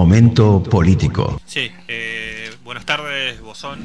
Momento 0.00 0.62
político. 0.62 1.40
Sí, 1.46 1.72
eh, 1.88 2.54
buenas 2.64 2.84
tardes, 2.84 3.40
Bozón. 3.40 3.82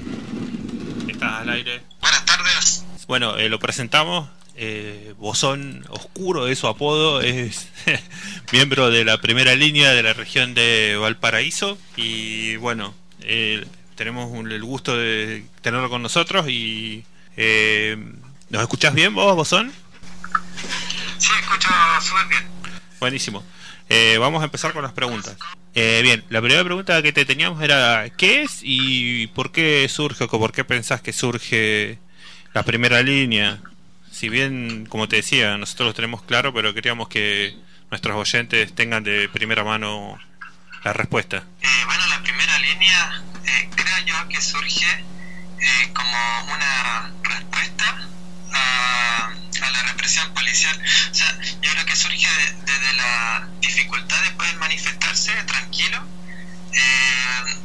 Estás 1.07 1.39
al 1.39 1.49
aire. 1.51 1.81
Buenas 2.01 2.25
tardes. 2.25 2.85
Bueno, 3.07 3.37
eh, 3.37 3.47
lo 3.47 3.59
presentamos. 3.59 4.27
Eh, 4.57 5.13
Bozón 5.17 5.85
Oscuro 5.87 6.47
es 6.49 6.59
su 6.59 6.67
apodo. 6.67 7.21
Es 7.21 7.69
miembro 8.51 8.89
de 8.89 9.05
la 9.05 9.21
primera 9.21 9.55
línea 9.55 9.91
de 9.93 10.03
la 10.03 10.11
región 10.11 10.53
de 10.53 10.97
Valparaíso. 10.99 11.77
Y 11.95 12.57
bueno, 12.57 12.93
eh, 13.21 13.65
tenemos 13.95 14.29
un- 14.33 14.51
el 14.51 14.63
gusto 14.65 14.97
de 14.97 15.45
tenerlo 15.61 15.89
con 15.89 16.01
nosotros. 16.01 16.49
Y 16.49 17.05
eh, 17.37 17.95
¿Nos 18.49 18.61
escuchás 18.63 18.93
bien 18.93 19.15
vos, 19.15 19.33
Bozón? 19.33 19.71
Sí, 21.19 21.29
escucho 21.41 21.69
súper 22.01 22.27
bien. 22.27 22.43
Buenísimo. 22.99 23.45
Eh, 23.87 24.17
vamos 24.19 24.41
a 24.41 24.43
empezar 24.43 24.73
con 24.73 24.83
las 24.83 24.91
preguntas. 24.91 25.37
Eh, 25.73 26.01
bien, 26.03 26.23
la 26.29 26.41
primera 26.41 26.63
pregunta 26.63 27.01
que 27.01 27.13
te 27.13 27.25
teníamos 27.25 27.63
era 27.63 28.09
¿qué 28.17 28.41
es 28.43 28.59
y 28.61 29.27
por 29.27 29.51
qué 29.51 29.87
surge 29.87 30.25
o 30.25 30.27
por 30.27 30.51
qué 30.51 30.65
pensás 30.65 31.01
que 31.01 31.13
surge 31.13 31.97
la 32.53 32.63
primera 32.63 33.01
línea? 33.01 33.61
Si 34.11 34.27
bien, 34.27 34.85
como 34.89 35.07
te 35.07 35.17
decía, 35.17 35.57
nosotros 35.57 35.87
lo 35.87 35.93
tenemos 35.93 36.23
claro, 36.23 36.53
pero 36.53 36.73
queríamos 36.73 37.07
que 37.07 37.55
nuestros 37.89 38.15
oyentes 38.15 38.73
tengan 38.73 39.03
de 39.03 39.29
primera 39.29 39.63
mano 39.63 40.19
la 40.83 40.93
respuesta. 40.93 41.43
Eh, 41.61 41.67
bueno, 41.85 42.05
la 42.07 42.21
primera 42.21 42.57
línea 42.59 43.23
eh, 43.45 43.69
creo 43.75 44.05
yo 44.05 44.27
que 44.29 44.41
surge 44.41 44.85
eh, 45.59 45.93
como 45.93 46.53
una 46.53 47.13
respuesta 47.23 48.09
a, 48.53 49.33
a 49.63 49.71
la 49.71 49.81
represión 49.83 50.33
policial. 50.33 50.77
O 51.11 51.13
sea, 51.15 51.37
yo 51.61 51.71
creo 51.71 51.85
que 51.85 51.95
surge 51.95 52.27
de- 52.27 52.53
desde 52.65 52.93
la 52.93 53.47
dificultad 53.59 54.21
de 54.21 54.31
poder 54.31 54.55
manifestarse 54.57 55.31
tranquilo 55.43 56.05
eh, 56.73 57.55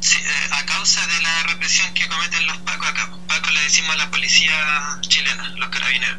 sí, 0.00 0.18
eh, 0.18 0.48
a 0.52 0.64
causa 0.66 1.06
de 1.06 1.20
la 1.22 1.42
represión 1.44 1.92
que 1.94 2.06
cometen 2.08 2.46
los 2.46 2.58
pacos 2.58 2.88
acá. 2.88 3.08
Pacos 3.28 3.52
le 3.54 3.60
decimos 3.62 3.90
a 3.94 3.96
la 3.98 4.10
policía 4.10 4.98
chilena, 5.08 5.48
los 5.56 5.68
carabineros. 5.70 6.18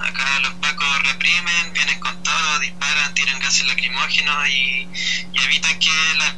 Acá 0.00 0.38
los 0.40 0.54
pacos 0.54 1.02
reprimen, 1.02 1.72
vienen 1.74 2.00
con 2.00 2.22
todo, 2.22 2.58
disparan, 2.60 3.12
tiran 3.14 3.38
gases 3.40 3.66
lacrimógenos 3.66 4.48
y, 4.48 4.88
y 5.32 5.38
evitan 5.44 5.78
que 5.78 5.90
la 6.16 6.34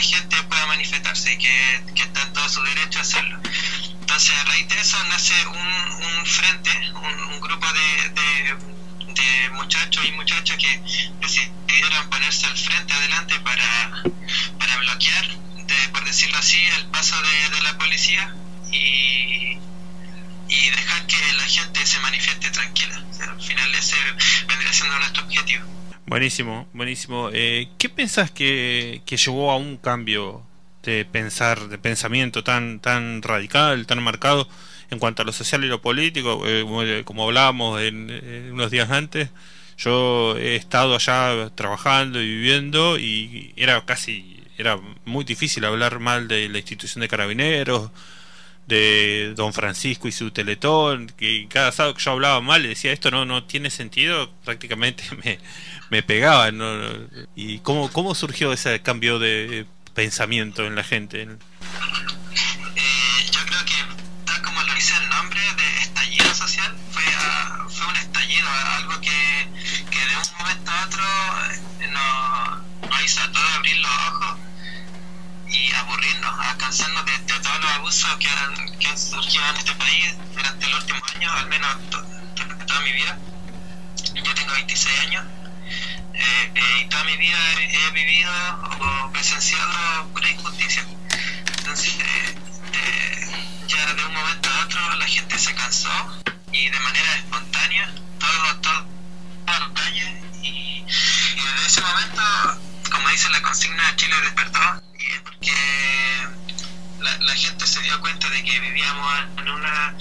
gente 0.00 0.42
pueda 0.44 0.64
manifestarse 0.66 1.32
y 1.32 1.38
que, 1.38 1.82
que 1.94 2.02
está 2.04 2.22
en 2.22 2.32
todo 2.32 2.48
su 2.48 2.62
derecho 2.62 3.00
a 3.00 3.02
hacerlo. 3.02 3.38
Entonces, 4.00 4.30
a 4.38 4.44
raíz 4.44 4.68
de 4.68 4.80
eso 4.80 4.96
nace 5.04 5.34
un, 5.46 5.89
un 7.32 7.40
grupo 7.40 7.66
de, 7.72 8.08
de, 8.10 9.50
muchachos 9.52 10.04
y 10.06 10.12
muchachas 10.12 10.56
que 10.56 10.80
decidieron 11.20 12.08
ponerse 12.08 12.46
al 12.46 12.56
frente 12.56 12.92
adelante 12.92 13.34
para, 13.40 14.02
para 14.58 14.76
bloquear, 14.78 15.28
de, 15.66 15.88
por 15.92 16.04
decirlo 16.04 16.38
así, 16.38 16.58
el 16.78 16.86
paso 16.86 17.16
de, 17.20 17.56
de 17.56 17.62
la 17.62 17.78
policía 17.78 18.34
y, 18.72 19.58
y 20.48 20.70
dejar 20.70 21.06
que 21.06 21.16
la 21.36 21.44
gente 21.44 21.86
se 21.86 22.00
manifieste 22.00 22.50
tranquila. 22.50 23.04
Al 23.20 23.40
final 23.40 23.74
ese 23.74 23.96
vendría 24.48 24.72
siendo 24.72 24.98
nuestro 24.98 25.24
objetivo. 25.24 25.64
Buenísimo, 26.06 26.68
buenísimo. 26.72 27.30
Eh, 27.32 27.68
¿Qué 27.78 27.88
pensás 27.88 28.30
que, 28.30 29.02
que 29.06 29.16
llevó 29.16 29.50
a 29.50 29.56
un 29.56 29.76
cambio 29.76 30.44
de 30.82 31.04
pensar, 31.04 31.68
de 31.68 31.78
pensamiento 31.78 32.42
tan, 32.42 32.80
tan 32.80 33.22
radical, 33.22 33.86
tan 33.86 34.02
marcado 34.02 34.48
en 34.90 34.98
cuanto 34.98 35.22
a 35.22 35.24
lo 35.24 35.32
social 35.32 35.64
y 35.64 35.68
lo 35.68 35.80
político? 35.82 36.42
Eh, 36.46 36.62
como- 36.62 36.82
como 37.04 37.24
hablábamos 37.24 37.80
en, 37.80 38.10
en 38.10 38.52
unos 38.52 38.70
días 38.70 38.90
antes, 38.90 39.30
yo 39.78 40.36
he 40.36 40.56
estado 40.56 40.94
allá 40.94 41.50
trabajando 41.54 42.20
y 42.20 42.26
viviendo 42.26 42.98
y 42.98 43.52
era 43.56 43.84
casi, 43.86 44.36
era 44.58 44.78
muy 45.04 45.24
difícil 45.24 45.64
hablar 45.64 46.00
mal 46.00 46.28
de 46.28 46.48
la 46.48 46.58
institución 46.58 47.00
de 47.00 47.08
carabineros, 47.08 47.90
de 48.66 49.32
Don 49.34 49.52
Francisco 49.52 50.06
y 50.06 50.12
su 50.12 50.30
teletón, 50.30 51.08
que 51.16 51.46
cada 51.48 51.72
sábado 51.72 51.94
que 51.94 52.02
yo 52.02 52.12
hablaba 52.12 52.40
mal 52.40 52.62
le 52.62 52.68
decía 52.68 52.92
esto 52.92 53.10
no 53.10 53.24
no 53.24 53.42
tiene 53.44 53.68
sentido, 53.70 54.30
prácticamente 54.44 55.02
me, 55.24 55.38
me 55.90 56.02
pegaba. 56.02 56.50
¿Y 57.34 57.58
cómo, 57.60 57.90
cómo 57.90 58.14
surgió 58.14 58.52
ese 58.52 58.80
cambio 58.80 59.18
de 59.18 59.66
pensamiento 59.94 60.66
en 60.66 60.74
la 60.76 60.84
gente? 60.84 61.26
Algo 68.76 69.00
que, 69.00 69.48
que 69.90 69.98
de 70.06 70.16
un 70.16 70.38
momento 70.38 70.70
a 70.72 70.84
otro 70.84 71.04
eh, 71.50 71.88
nos, 71.88 72.90
nos 72.90 73.04
hizo 73.04 73.20
a 73.22 73.32
todos 73.32 73.50
abrir 73.56 73.76
los 73.78 73.90
ojos 74.08 74.38
y 75.48 75.72
aburrirnos, 75.72 76.46
a 76.46 76.56
cansarnos 76.58 77.04
de, 77.06 77.18
todos 77.40 77.60
los 77.60 77.72
abusos 77.72 78.16
que 78.18 78.28
han, 78.28 78.98
surgido 78.98 79.44
en 79.50 79.56
este 79.56 79.74
país 79.74 80.14
durante 80.34 80.66
los 80.68 80.80
últimos 80.80 81.14
años, 81.16 81.32
al 81.34 81.46
menos 81.48 81.90
to- 81.90 82.02
durante 82.36 82.64
toda 82.64 82.80
mi 82.80 82.92
vida. 82.92 83.18
Yo 84.14 84.34
tengo 84.34 84.52
26 84.52 85.00
años 85.00 85.24
eh, 86.14 86.52
eh, 86.54 86.80
y 86.84 86.88
toda 86.88 87.04
mi 87.04 87.16
vida 87.16 87.38
he, 87.58 87.90
vivido 87.92 88.32
o 88.80 89.10
presenciado 89.12 90.08
pura 90.12 90.28
injusticia. 90.28 90.84
Entonces, 91.58 91.94
ya 93.66 93.94
de 93.94 94.04
un 94.04 94.12
momento 94.14 94.48
a 94.50 94.64
otro 94.64 94.94
la 94.96 95.06
gente 95.06 95.38
se 95.38 95.54
cansó 95.54 95.90
y 96.52 96.68
de 96.68 96.80
manera 96.80 97.14
espontánea, 97.16 97.92
todo, 98.20 98.56
todo, 98.60 98.86
a 99.46 99.58
la 99.60 99.74
calle 99.74 100.22
y, 100.42 100.46
y 100.48 100.84
desde 101.34 101.66
ese 101.66 101.80
momento, 101.80 102.22
como 102.92 103.08
dice 103.08 103.28
la 103.30 103.42
consigna, 103.42 103.96
Chile 103.96 104.14
despertó 104.22 104.82
y 104.98 105.06
es 105.06 105.20
porque 105.22 105.52
la, 107.00 107.16
la 107.18 107.34
gente 107.34 107.66
se 107.66 107.80
dio 107.80 108.00
cuenta 108.00 108.28
de 108.28 108.42
que 108.44 108.60
vivíamos 108.60 109.12
en 109.38 109.48
una 109.50 109.94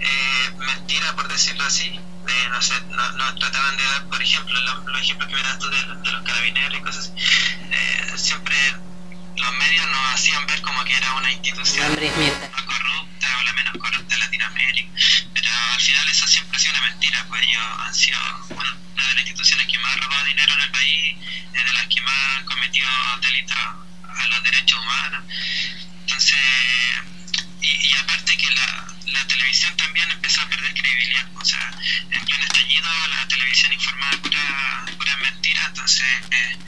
eh, 0.00 0.50
mentira, 0.58 1.14
por 1.16 1.28
decirlo 1.28 1.64
así. 1.64 2.00
De, 2.24 2.48
no 2.50 2.62
sé, 2.62 2.74
no- 2.88 3.12
nos 3.12 3.38
trataban 3.38 3.76
de 3.76 3.84
dar, 3.84 4.04
por 4.08 4.22
ejemplo, 4.22 4.58
lo- 4.60 4.88
los 4.88 5.00
ejemplos 5.02 5.28
que 5.28 5.34
me 5.36 5.42
das 5.42 5.58
tú 5.58 5.68
de, 5.68 5.76
de 5.82 6.10
los 6.12 6.22
carabineros 6.22 6.78
y 6.78 6.82
cosas 6.82 6.98
así. 7.12 7.12
Eh, 7.70 8.12
siempre 8.16 8.56
los 9.36 9.52
medios 9.58 9.86
nos 9.88 10.14
hacían 10.14 10.46
ver 10.46 10.60
como 10.62 10.82
que 10.84 10.94
era 10.96 11.12
una 11.14 11.30
institución 11.32 11.92
no 12.56 12.66
corrupta 12.66 13.26
o 13.38 13.42
la 13.42 13.52
menos 13.52 13.72
corrupta 13.78 14.14
de 14.14 14.18
Latinoamérica, 14.18 14.90
al 15.72 15.80
final 15.80 16.08
eso 16.08 16.26
siempre 16.26 16.56
ha 16.56 16.60
sido 16.60 16.72
una 16.72 16.88
mentira, 16.88 17.24
pues 17.28 17.42
ellos 17.42 17.62
han 17.78 17.94
sido 17.94 18.18
bueno, 18.50 18.70
una 18.94 19.06
de 19.08 19.14
las 19.14 19.22
instituciones 19.22 19.66
que 19.66 19.78
más 19.78 19.96
ha 19.96 20.00
robado 20.00 20.24
dinero 20.26 20.54
en 20.54 20.60
el 20.60 20.70
país, 20.70 21.16
eh, 21.54 21.64
de 21.64 21.72
las 21.72 21.86
que 21.86 22.00
más 22.02 22.36
han 22.36 22.44
cometido 22.44 22.88
delitos 23.20 23.56
a 23.56 24.26
los 24.28 24.42
derechos 24.42 24.78
humanos. 24.80 25.24
Entonces, 26.00 26.40
y, 27.60 27.86
y 27.86 27.92
aparte 27.94 28.36
que 28.36 28.50
la, 28.52 28.86
la 29.06 29.26
televisión 29.26 29.76
también 29.76 30.10
empezó 30.10 30.42
a 30.42 30.48
perder 30.48 30.74
credibilidad, 30.74 31.26
o 31.36 31.44
sea, 31.44 31.70
en 32.10 32.24
pleno 32.24 32.44
estallido 32.44 32.88
la 33.08 33.28
televisión 33.28 33.72
informaba 33.72 34.12
pura, 34.22 34.84
pura 34.98 35.16
mentira, 35.18 35.64
entonces 35.66 36.06
eh, 36.30 36.58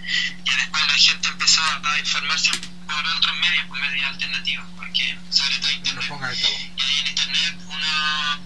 ya 0.44 0.56
después 0.56 0.86
la 0.86 0.98
gente 0.98 1.28
empezó 1.28 1.62
a 1.62 1.98
informarse 1.98 2.50
por 2.86 3.06
otros 3.06 3.36
medios, 3.38 3.64
por 3.66 3.80
medios 3.80 4.06
alternativos, 4.06 4.66
porque 4.76 5.18
sobre 5.30 5.58
todo 5.58 5.70
internet. 5.70 6.10
Y 6.76 6.82
ahí 6.82 7.00
en 7.00 7.06
internet 7.08 7.54
uno 7.66 8.45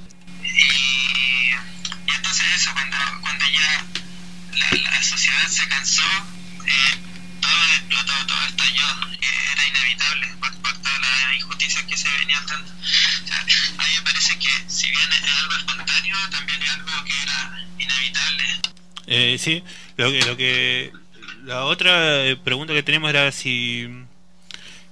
y, 0.55 1.51
y 1.51 2.15
entonces 2.17 2.47
eso 2.57 2.71
cuando, 2.73 2.97
cuando 3.21 3.45
ya 3.47 3.85
la, 4.59 4.91
la 4.91 5.03
sociedad 5.03 5.49
se 5.49 5.69
cansó 5.69 6.03
eh, 6.67 7.11
todo 7.41 7.63
explotó, 7.75 8.27
todo 8.27 8.43
estalló, 8.47 8.87
eh, 9.13 9.27
era 9.53 9.67
inevitable 9.67 10.29
por, 10.41 10.55
por 10.61 10.73
todas 10.83 11.01
las 11.01 11.37
injusticias 11.37 11.85
que 11.85 11.97
se 11.97 12.09
venían 12.19 12.47
dando. 12.47 12.71
O 12.71 13.27
sea, 13.27 13.47
parece 14.05 14.39
que 14.39 14.49
si 14.67 14.91
bien 14.91 15.13
es 15.13 15.33
algo 15.41 15.55
espontáneo, 15.55 16.17
también 16.31 16.63
es 16.63 16.71
algo 16.71 17.05
que 17.05 17.23
era 17.23 17.67
inevitable. 17.79 18.45
Eh, 19.07 19.39
sí, 19.39 19.65
lo 19.97 20.11
que, 20.13 20.21
lo 20.21 20.37
que 20.37 20.93
la 21.45 21.65
otra 21.65 22.25
eh, 22.27 22.37
pregunta 22.37 22.75
que 22.75 22.83
tenemos 22.83 23.11
era 23.11 23.33
si 23.33 23.89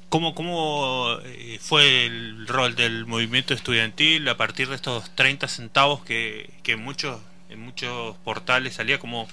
cómo 0.08 0.34
cómo 0.34 1.18
eh, 1.24 1.58
fue 1.60 2.06
el 2.06 2.46
rol 2.46 2.74
del 2.74 3.06
movimiento 3.06 3.54
estudiantil 3.54 4.28
a 4.28 4.36
partir 4.36 4.68
de 4.68 4.76
estos 4.76 5.14
30 5.14 5.48
centavos 5.48 6.04
que, 6.04 6.50
que 6.62 6.72
en 6.72 6.80
muchos 6.80 7.20
en 7.50 7.60
muchos 7.60 8.16
portales 8.18 8.74
salía 8.74 8.98
como 8.98 9.28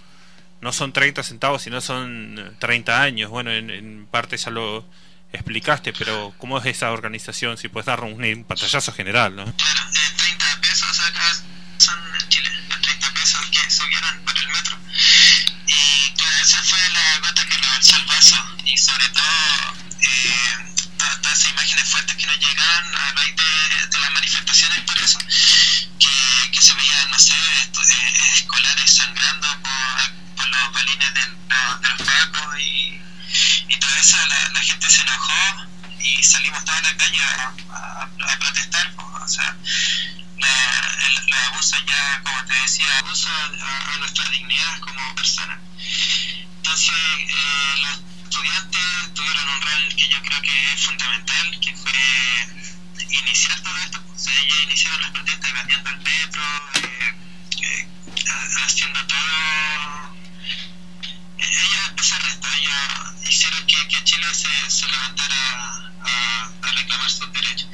no 0.61 0.71
son 0.71 0.93
30 0.93 1.23
centavos 1.23 1.61
sino 1.61 1.81
son 1.81 2.37
eh, 2.39 2.51
30 2.59 3.01
años. 3.01 3.29
Bueno, 3.29 3.51
en, 3.51 3.69
en 3.69 4.07
parte 4.07 4.37
ya 4.37 4.51
lo 4.51 4.85
explicaste, 5.35 5.93
pero 5.93 6.33
¿cómo 6.37 6.57
es 6.57 6.65
esa 6.65 6.91
organización? 6.91 7.57
Si 7.57 7.67
puedes 7.67 7.85
dar 7.85 8.03
un, 8.03 8.23
un 8.23 8.43
pantallazo 8.43 8.91
general, 8.91 9.35
¿no? 9.35 9.43
Claro, 9.45 9.79
eh, 9.93 10.13
30 10.17 10.61
pesos 10.61 10.99
acá 10.99 11.33
son 11.77 11.99
en 12.21 12.29
Chile, 12.29 12.49
los 12.69 12.81
30 12.81 13.13
pesos 13.13 13.45
que 13.51 13.69
subieron 13.69 14.19
por 14.25 14.37
el 14.37 14.47
metro. 14.49 14.77
Y 15.67 16.13
claro, 16.13 16.41
esa 16.41 16.63
fue 16.63 16.79
la 16.93 17.19
gota 17.19 17.45
que 17.47 17.57
rebalsó 17.57 17.95
el 17.97 18.05
vaso. 18.05 18.35
Y 18.65 18.77
sobre 18.77 19.09
todo, 19.09 19.25
eh, 20.01 20.73
todas, 20.97 21.21
todas 21.21 21.39
esas 21.39 21.53
imágenes 21.75 21.89
fuertes 21.89 22.15
que 22.15 22.27
nos 22.27 22.39
llegaban 22.39 22.95
a 22.95 23.11
raíz 23.11 23.35
de, 23.35 23.87
de 23.87 23.99
las 23.99 24.11
manifestaciones 24.11 24.79
por 24.81 24.97
eso, 24.97 25.19
que, 25.19 26.61
se 26.61 26.73
veían, 26.73 27.11
no 27.11 27.19
sé, 27.19 27.33
eh, 27.33 28.11
escolares 28.35 28.95
sangrando 28.95 29.47
por, 29.61 30.47
los 30.47 30.73
balines 30.73 31.13
de, 31.13 31.21
de 31.21 31.89
los 31.89 32.01
pacos 32.01 32.59
y, 32.59 33.01
y 33.67 33.79
eso 33.99 34.17
la, 34.27 34.49
la, 34.49 34.61
gente 34.61 34.89
se 34.89 35.01
enojó 35.01 35.67
y 35.99 36.23
salimos 36.23 36.63
toda 36.63 36.81
la 36.81 36.97
calle 36.97 37.21
a, 37.23 38.07
a, 38.31 38.39
protestar. 38.39 38.93
O 38.97 39.27
sea, 39.27 39.55
los 40.37 41.41
abusos 41.47 41.83
ya, 41.85 42.21
como 42.23 42.45
te 42.45 42.53
decía, 42.53 42.99
abuso 42.99 43.29
a, 43.29 43.97
nuestra 43.97 44.29
dignidad 44.29 44.79
como 44.79 45.15
personas. 45.15 45.59
Entonces, 46.57 46.95
eh, 46.95 47.73
los 47.81 48.01
estudiantes 48.23 48.74
un 49.47 49.61
rol 49.61 49.95
que 49.95 50.09
yo 50.09 50.21
creo 50.21 50.41
que 50.41 50.73
es 50.73 50.83
fundamental, 50.83 51.59
que 51.59 51.75
fue 51.75 51.91
iniciar 53.09 53.59
todo 53.61 53.77
esto. 53.77 54.03
O 54.13 54.17
sea, 54.17 54.33
ellos 54.41 54.57
iniciaron 54.63 55.01
las 55.01 55.11
protestas 55.11 55.49
invadiendo 55.49 55.89
el 55.89 55.97
metro, 55.99 56.43
eh, 56.75 57.15
eh, 57.61 57.87
haciendo 58.65 59.05
todo. 59.07 60.15
Ellos 61.37 61.87
empezaron 61.89 62.29
esto, 62.29 62.47
ellos 62.57 63.29
hicieron 63.29 63.67
que, 63.67 63.87
que 63.87 64.03
Chile 64.03 64.27
se, 64.33 64.71
se 64.71 64.87
levantara 64.87 65.91
a, 66.01 66.51
a 66.61 66.71
reclamar 66.71 67.09
sus 67.09 67.31
derechos. 67.33 67.67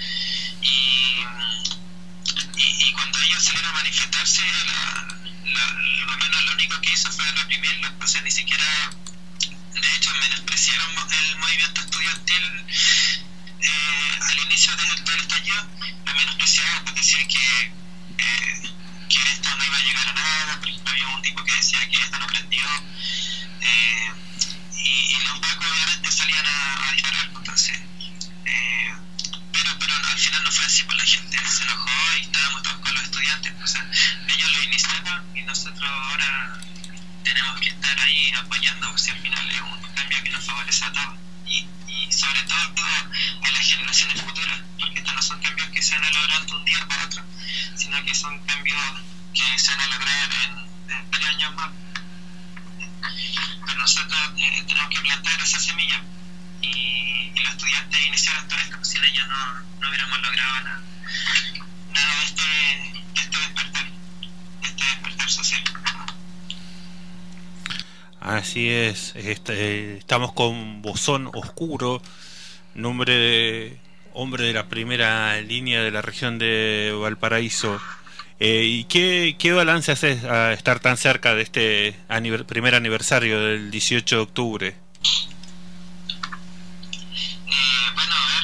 Y 0.61 1.25
y, 2.55 2.93
cuando 2.93 3.19
ellos 3.21 3.43
salieron 3.43 3.69
a 3.71 3.73
manifestarse, 3.73 4.41
la, 4.67 5.07
la, 5.45 5.65
el 5.69 6.05
gobierno 6.05 6.41
lo 6.41 6.53
único 6.53 6.79
que 6.81 6.91
hizo 6.93 7.11
fue 7.11 7.25
reprimirlos, 7.31 7.91
o 8.01 8.07
sea, 8.07 8.21
ni 8.21 8.31
siquiera, 8.31 8.65
de 9.73 9.95
hecho, 9.95 10.11
menospreciaron 10.15 10.91
el 11.11 11.37
movimiento 11.71 11.81
estudiantil 11.81 12.65
eh, 13.61 14.19
al 14.21 14.39
inicio 14.45 14.75
del, 14.75 15.05
del 15.05 15.19
estallido, 15.19 15.67
lo 16.05 16.13
menospreciaban, 16.15 16.83
pues 16.83 16.95
decían 16.95 17.27
que, 17.27 17.73
eh, 18.17 18.73
que 19.09 19.21
esto 19.31 19.55
no 19.55 19.63
iba 19.63 19.77
a 19.77 19.83
llegar 19.83 20.09
a 20.09 20.13
nada, 20.13 20.59
por 20.59 20.69
ejemplo, 20.69 20.91
había 20.91 21.07
un 21.07 21.21
tipo 21.21 21.43
que 21.43 21.55
decía 21.55 21.89
que 21.89 21.97
esto 21.97 22.17
no 22.19 22.27
prendió, 22.27 22.63
eh, 23.61 24.11
y, 24.73 25.13
y, 25.13 25.15
los 25.23 25.39
pacos 25.39 25.67
obviamente 25.67 26.11
salían 26.11 26.45
a, 26.45 26.89
a 26.89 26.91
disparar, 26.93 27.29
pues, 27.29 27.39
entonces. 27.39 27.79
Eh, 28.45 28.93
pero, 29.53 29.77
pero 29.79 29.93
al 29.95 30.19
final 30.19 30.43
no 30.43 30.51
fue 30.51 30.65
así, 30.65 30.83
pues 30.83 30.97
la 30.97 31.05
gente 31.05 31.37
se 31.47 31.63
enojó 31.63 31.89
y 32.17 32.21
estábamos 32.21 32.63
todos 32.63 32.79
con 32.79 32.93
los 32.93 33.03
estudiantes. 33.03 33.53
O 33.63 33.67
sea, 33.67 33.85
ellos 34.27 34.55
lo 34.55 34.63
iniciaron 34.63 35.37
y 35.37 35.43
nosotros 35.43 35.89
ahora 35.89 36.59
tenemos 37.23 37.59
que 37.59 37.69
estar 37.69 37.99
ahí 38.01 38.31
apoyando, 38.35 38.97
si 38.97 39.11
al 39.11 39.19
final 39.19 39.51
es 39.51 39.61
un 39.61 39.93
cambio 39.93 40.23
que 40.23 40.29
nos 40.29 40.43
favorece 40.43 40.85
a 40.85 40.91
todos. 40.91 41.30
Y, 41.51 41.67
sobre 42.11 42.41
todo 42.43 42.57
a 43.43 43.51
las 43.51 43.61
generaciones 43.61 44.21
futuras, 44.21 44.59
porque 44.79 44.99
estos 44.99 45.13
no 45.13 45.21
son 45.21 45.39
cambios 45.41 45.69
que 45.69 45.81
se 45.81 45.95
van 45.95 46.05
a 46.05 46.11
lograr 46.11 46.45
de 46.45 46.53
un 46.53 46.65
día 46.65 46.87
para 46.87 47.05
otro, 47.05 47.23
sino 47.75 48.03
que 48.03 48.13
son 48.13 48.39
cambios 48.45 48.81
que 49.33 49.59
se 49.59 49.71
van 49.71 49.81
a 49.81 49.87
lograr 49.87 50.29
en, 50.45 50.93
en 50.95 51.11
varios 51.11 51.29
años 51.29 51.55
más. 51.55 51.71
Pero 53.65 53.79
nosotros 53.79 54.19
eh, 54.37 54.63
tenemos 54.67 54.89
que 54.89 55.01
plantar 55.01 55.41
esa 55.41 55.59
semilla 55.59 56.01
y, 56.61 57.31
los 57.41 57.51
estudiantes 57.51 58.05
iniciaron 58.05 58.47
todo 58.47 58.59
esto, 58.59 58.77
si 58.83 58.97
ellos 58.97 59.27
no, 59.27 59.61
no 59.79 59.89
hubiéramos 59.89 60.19
logrado 60.21 60.61
nada, 60.61 60.81
nada 61.93 62.15
de 62.15 62.25
este, 62.25 62.43
de 62.43 63.21
este 63.21 63.37
despertar, 63.39 63.85
de 64.61 64.67
este 64.67 64.83
despertar 64.83 65.29
social. 65.29 65.63
Así 68.21 68.69
es, 68.69 69.15
este, 69.15 69.97
estamos 69.97 70.31
con 70.33 70.83
Bozón 70.83 71.31
Oscuro, 71.33 72.03
nombre 72.75 73.15
de 73.15 73.79
hombre 74.13 74.43
de 74.43 74.53
la 74.53 74.69
primera 74.69 75.41
línea 75.41 75.81
de 75.81 75.89
la 75.89 76.03
región 76.03 76.37
de 76.37 76.95
Valparaíso. 77.01 77.81
Eh, 78.39 78.63
¿Y 78.65 78.83
qué, 78.83 79.35
qué 79.39 79.53
balance 79.53 79.91
haces 79.91 80.23
a 80.23 80.53
estar 80.53 80.79
tan 80.79 80.97
cerca 80.97 81.33
de 81.33 81.41
este 81.41 81.95
primer 82.45 82.75
aniversario 82.75 83.39
del 83.39 83.71
18 83.71 84.15
de 84.15 84.21
octubre? 84.21 84.67
Eh, 84.67 84.75
bueno, 87.95 88.13
a 88.13 88.27
ver, 88.27 88.43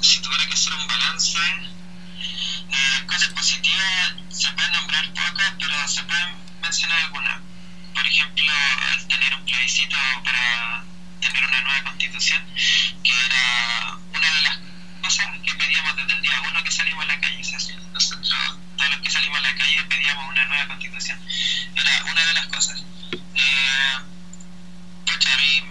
si 0.00 0.22
tuviera 0.22 0.46
que 0.46 0.54
hacer 0.54 0.72
un 0.74 0.86
balance, 0.86 1.38
eh, 1.38 3.06
cosas 3.06 3.30
positivas 3.30 4.14
se 4.28 4.52
pueden 4.52 4.72
nombrar 4.74 5.08
pocas, 5.08 5.54
pero 5.58 5.88
se 5.88 6.04
pueden 6.04 6.28
mencionar 6.62 6.98
algunas. 7.04 7.40
Por 7.94 8.06
ejemplo, 8.06 8.44
el 8.94 9.06
tener 9.08 9.34
un 9.34 9.44
plebiscito 9.44 9.96
para 10.22 10.84
tener 11.20 11.46
una 11.46 11.60
nueva 11.62 11.82
constitución, 11.84 12.40
que 13.02 13.10
era 13.10 13.98
una 14.14 14.32
de 14.34 14.40
las 14.42 14.58
cosas 15.02 15.26
que 15.44 15.54
pedíamos 15.54 15.96
desde 15.96 16.12
el 16.12 16.22
día 16.22 16.40
uno 16.48 16.62
que 16.62 16.70
salimos 16.70 17.04
a 17.04 17.08
la 17.08 17.20
calle. 17.20 17.40
O 17.40 17.44
sea, 17.44 17.58
nosotros, 17.92 18.58
todos 18.76 18.90
los 18.90 19.00
que 19.00 19.10
salimos 19.10 19.38
a 19.38 19.40
la 19.42 19.54
calle, 19.56 19.82
pedíamos 19.88 20.28
una 20.28 20.37
nueva 20.48 20.68
constitución. 20.68 21.18
Era 21.74 22.04
una 22.10 22.26
de 22.26 22.34
las 22.34 22.46
cosas. 22.46 22.84
Eh, 23.12 23.98
pucha, 25.06 25.34
a 25.34 25.36
mí 25.36 25.62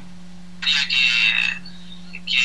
quería 0.62 0.88
que, 0.88 2.22
que, 2.26 2.44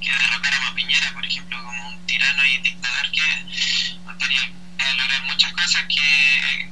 que 0.00 0.10
derrotáramos 0.12 0.70
a 0.70 0.74
Piñera, 0.74 1.12
por 1.12 1.26
ejemplo, 1.26 1.62
como 1.62 1.88
un 1.88 2.06
tirano 2.06 2.44
y 2.46 2.58
dictador 2.58 3.10
que 3.10 3.98
nos 4.04 4.16
quería 4.16 4.52
lograr 4.96 5.22
muchas 5.24 5.52
cosas 5.52 5.82
que, 5.88 6.70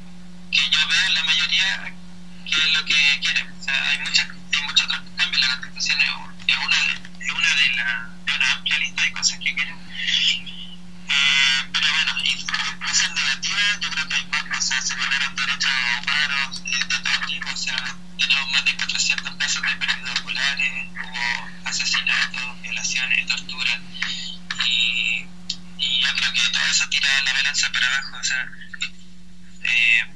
que 0.50 0.71
yo 0.71 0.89
veo 0.89 1.06
en 1.06 1.15
la 1.15 1.25
mayoría 1.25 1.93
que 2.44 2.61
es 2.61 2.73
lo 2.73 2.85
que 2.85 2.94
quieren. 3.21 3.53
O 3.59 3.62
sea, 3.62 3.91
hay, 3.91 3.99
muchas, 4.00 4.27
hay 4.29 4.62
muchos 4.65 4.87
otros 4.87 5.03
cambios. 5.17 5.41
La 5.41 5.49
constitución 5.49 5.99
es 6.47 6.56
una, 6.59 6.77
de, 6.83 7.25
es 7.25 7.33
una 7.33 7.55
de, 7.55 7.71
la, 7.77 8.11
de 8.27 8.33
una 8.35 8.53
amplia 8.53 8.79
lista 8.79 9.03
de 9.03 9.12
cosas 9.12 9.39
que 9.39 9.55
quieren. 9.55 9.77
Eh, 11.72 11.78
pero 11.80 11.92
bueno, 11.92 12.12
y 12.24 12.44
cosas 12.84 13.10
negativas, 13.14 13.80
yo 13.80 13.90
creo 13.90 14.08
que 14.08 14.16
hay 14.16 14.26
más 14.26 14.44
cosas. 14.44 14.86
Se 14.86 14.94
violaron 14.94 15.36
derechos 15.36 15.72
humanos 16.00 16.62
eh, 16.66 16.84
de 16.88 16.98
todo 16.98 17.26
tipo. 17.26 17.50
O 17.50 17.56
sea, 17.56 17.96
tenemos 18.19 18.52
más 18.52 18.64
de 18.64 18.76
400 18.76 19.34
casos 19.36 19.62
de 19.62 19.76
pérdidas 19.76 20.20
oculares, 20.20 20.88
hubo 20.90 21.69
asesinatos, 21.69 22.62
violaciones, 22.62 23.26
torturas. 23.26 23.78
Y, 24.64 25.26
y 25.78 26.00
yo 26.00 26.08
creo 26.16 26.32
que 26.32 26.50
todo 26.50 26.66
eso 26.70 26.88
tira 26.88 27.22
la 27.22 27.32
balanza 27.32 27.70
para 27.72 27.86
abajo. 27.86 28.16
O 28.20 28.24
sea, 28.24 28.46
eh, 29.62 30.06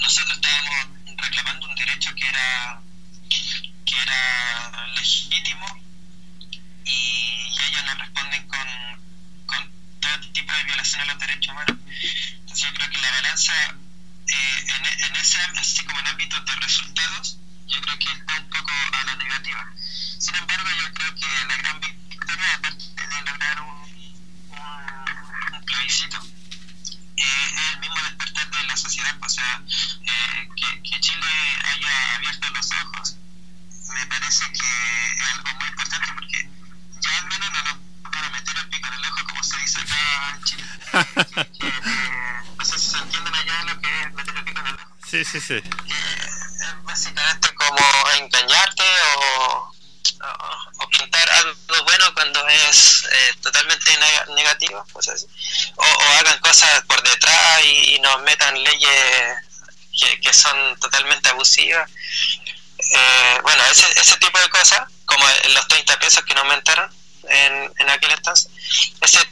nosotros 0.00 0.36
estábamos 0.36 0.88
reclamando 1.16 1.68
un 1.68 1.74
derecho 1.74 2.14
que 2.14 2.26
era 2.28 2.80
que 3.28 4.02
era 4.02 4.86
legítimo 4.98 5.66
y, 6.84 6.90
y 6.90 7.58
ellos 7.68 7.84
nos 7.84 7.98
responden 7.98 8.48
con, 8.48 8.66
con 9.46 9.70
todo 10.00 10.20
tipo 10.32 10.52
los 11.06 11.18
derechos 11.18 11.52
humanos. 11.52 11.76
Entonces 12.40 12.68
yo 12.68 12.74
creo 12.74 12.90
que 12.90 12.98
la 12.98 13.10
balanza 13.10 13.52
eh, 14.28 14.66
en, 14.66 14.86
en, 15.04 15.16
ese 15.16 15.38
así 15.58 15.84
como 15.84 16.00
en 16.00 16.06
ámbitos 16.08 16.44
de 16.44 16.52
resultados, 16.56 17.38
yo 17.68 17.80
creo 17.80 17.98
que 17.98 18.12
está 18.12 18.34
un 18.40 18.48
poco 18.50 18.72
a 18.92 19.04
la 19.04 19.16
negativa. 19.16 19.72
Sin 20.18 20.34
embargo, 20.34 20.68
yo 20.80 20.92
creo 20.94 21.14
que 21.14 21.26
la 21.48 21.56
gran 21.58 21.80
victoria, 21.80 22.54
aparte 22.54 22.84
de 22.96 23.30
lograr 23.30 23.60
un, 23.60 23.76
un, 24.50 25.54
un 25.54 25.64
plebiscito, 25.64 26.20
eh, 27.16 27.54
es 27.56 27.72
el 27.72 27.80
mismo 27.80 27.96
despertar 28.02 28.50
de 28.50 28.64
la 28.64 28.76
sociedad, 28.76 29.16
o 29.22 29.28
sea, 29.28 29.62
eh, 30.02 30.48
que, 30.56 30.82
que, 30.82 31.00
Chile 31.00 31.26
haya 31.72 32.14
abierto 32.16 32.48
los 32.50 32.70
ojos, 32.72 33.16
me 33.94 34.06
parece 34.06 34.44
que 34.52 35.14
es 35.14 35.22
algo 35.32 35.54
muy 35.58 35.68
importante 35.68 36.12
porque 36.12 36.50
ya 37.00 37.18
al 37.18 37.26
menos 37.28 37.50
no 37.52 37.62
nos 37.62 38.12
van 38.12 38.24
a 38.24 38.30
meter 38.30 38.56
el 38.56 38.68
pico 38.68 38.88
en 38.88 38.94
el 38.94 39.04
ojo, 39.06 39.24
como 39.24 39.42
se 39.42 39.56
dice 39.58 39.80
acá 39.80 40.34
en 40.34 40.44
Chile. 40.44 40.64
que, 41.32 41.58
que, 41.58 41.68
eh, 41.68 42.42
no 42.58 42.64
sé 42.64 42.78
si 42.78 42.90
se 42.90 42.98
entienden 42.98 43.34
allá 43.34 43.64
lo 43.64 43.80
que 43.80 44.00
es 44.02 44.12
meter 44.14 44.36
el 44.36 44.44
pico 44.44 44.60
en 44.60 44.66
el 44.66 44.74
ojo. 44.74 44.96
Sí, 45.16 45.24
sí, 45.24 45.40
sí. 45.40 45.54
es 45.54 46.84
básicamente 46.84 47.48
como 47.54 47.80
engañarte 48.18 48.84
o, 49.16 49.72
pintar 50.90 51.30
algo 51.30 51.54
bueno 51.84 52.12
cuando 52.12 52.46
es 52.48 53.04
eh, 53.10 53.34
totalmente 53.40 53.90
neg 53.98 54.28
negativo, 54.36 54.84
pues. 54.92 55.26
O, 55.76 55.84
hagan 56.18 56.38
cosas 56.40 56.82
por 56.86 57.02
detrás 57.02 57.64
y, 57.64 57.98
nos 58.00 58.20
metan 58.24 58.62
leyes 58.62 59.38
que, 60.22 60.32
son 60.34 60.78
totalmente 60.80 61.30
abusivas. 61.30 61.90
Eh, 62.78 63.40
bueno, 63.42 63.62
ese, 63.72 63.86
ese 63.98 64.18
tipo 64.18 64.38
de 64.38 64.50
cosas, 64.50 64.82
como 65.06 65.24
los 65.48 65.66
30 65.68 65.98
pesos 65.98 66.24
que 66.24 66.34
nos 66.34 66.42
aumentaron 66.42 66.90
en, 67.26 67.72
en 67.78 67.88
aquel 67.88 68.10
entonces, 68.10 68.50
ese 69.00 69.26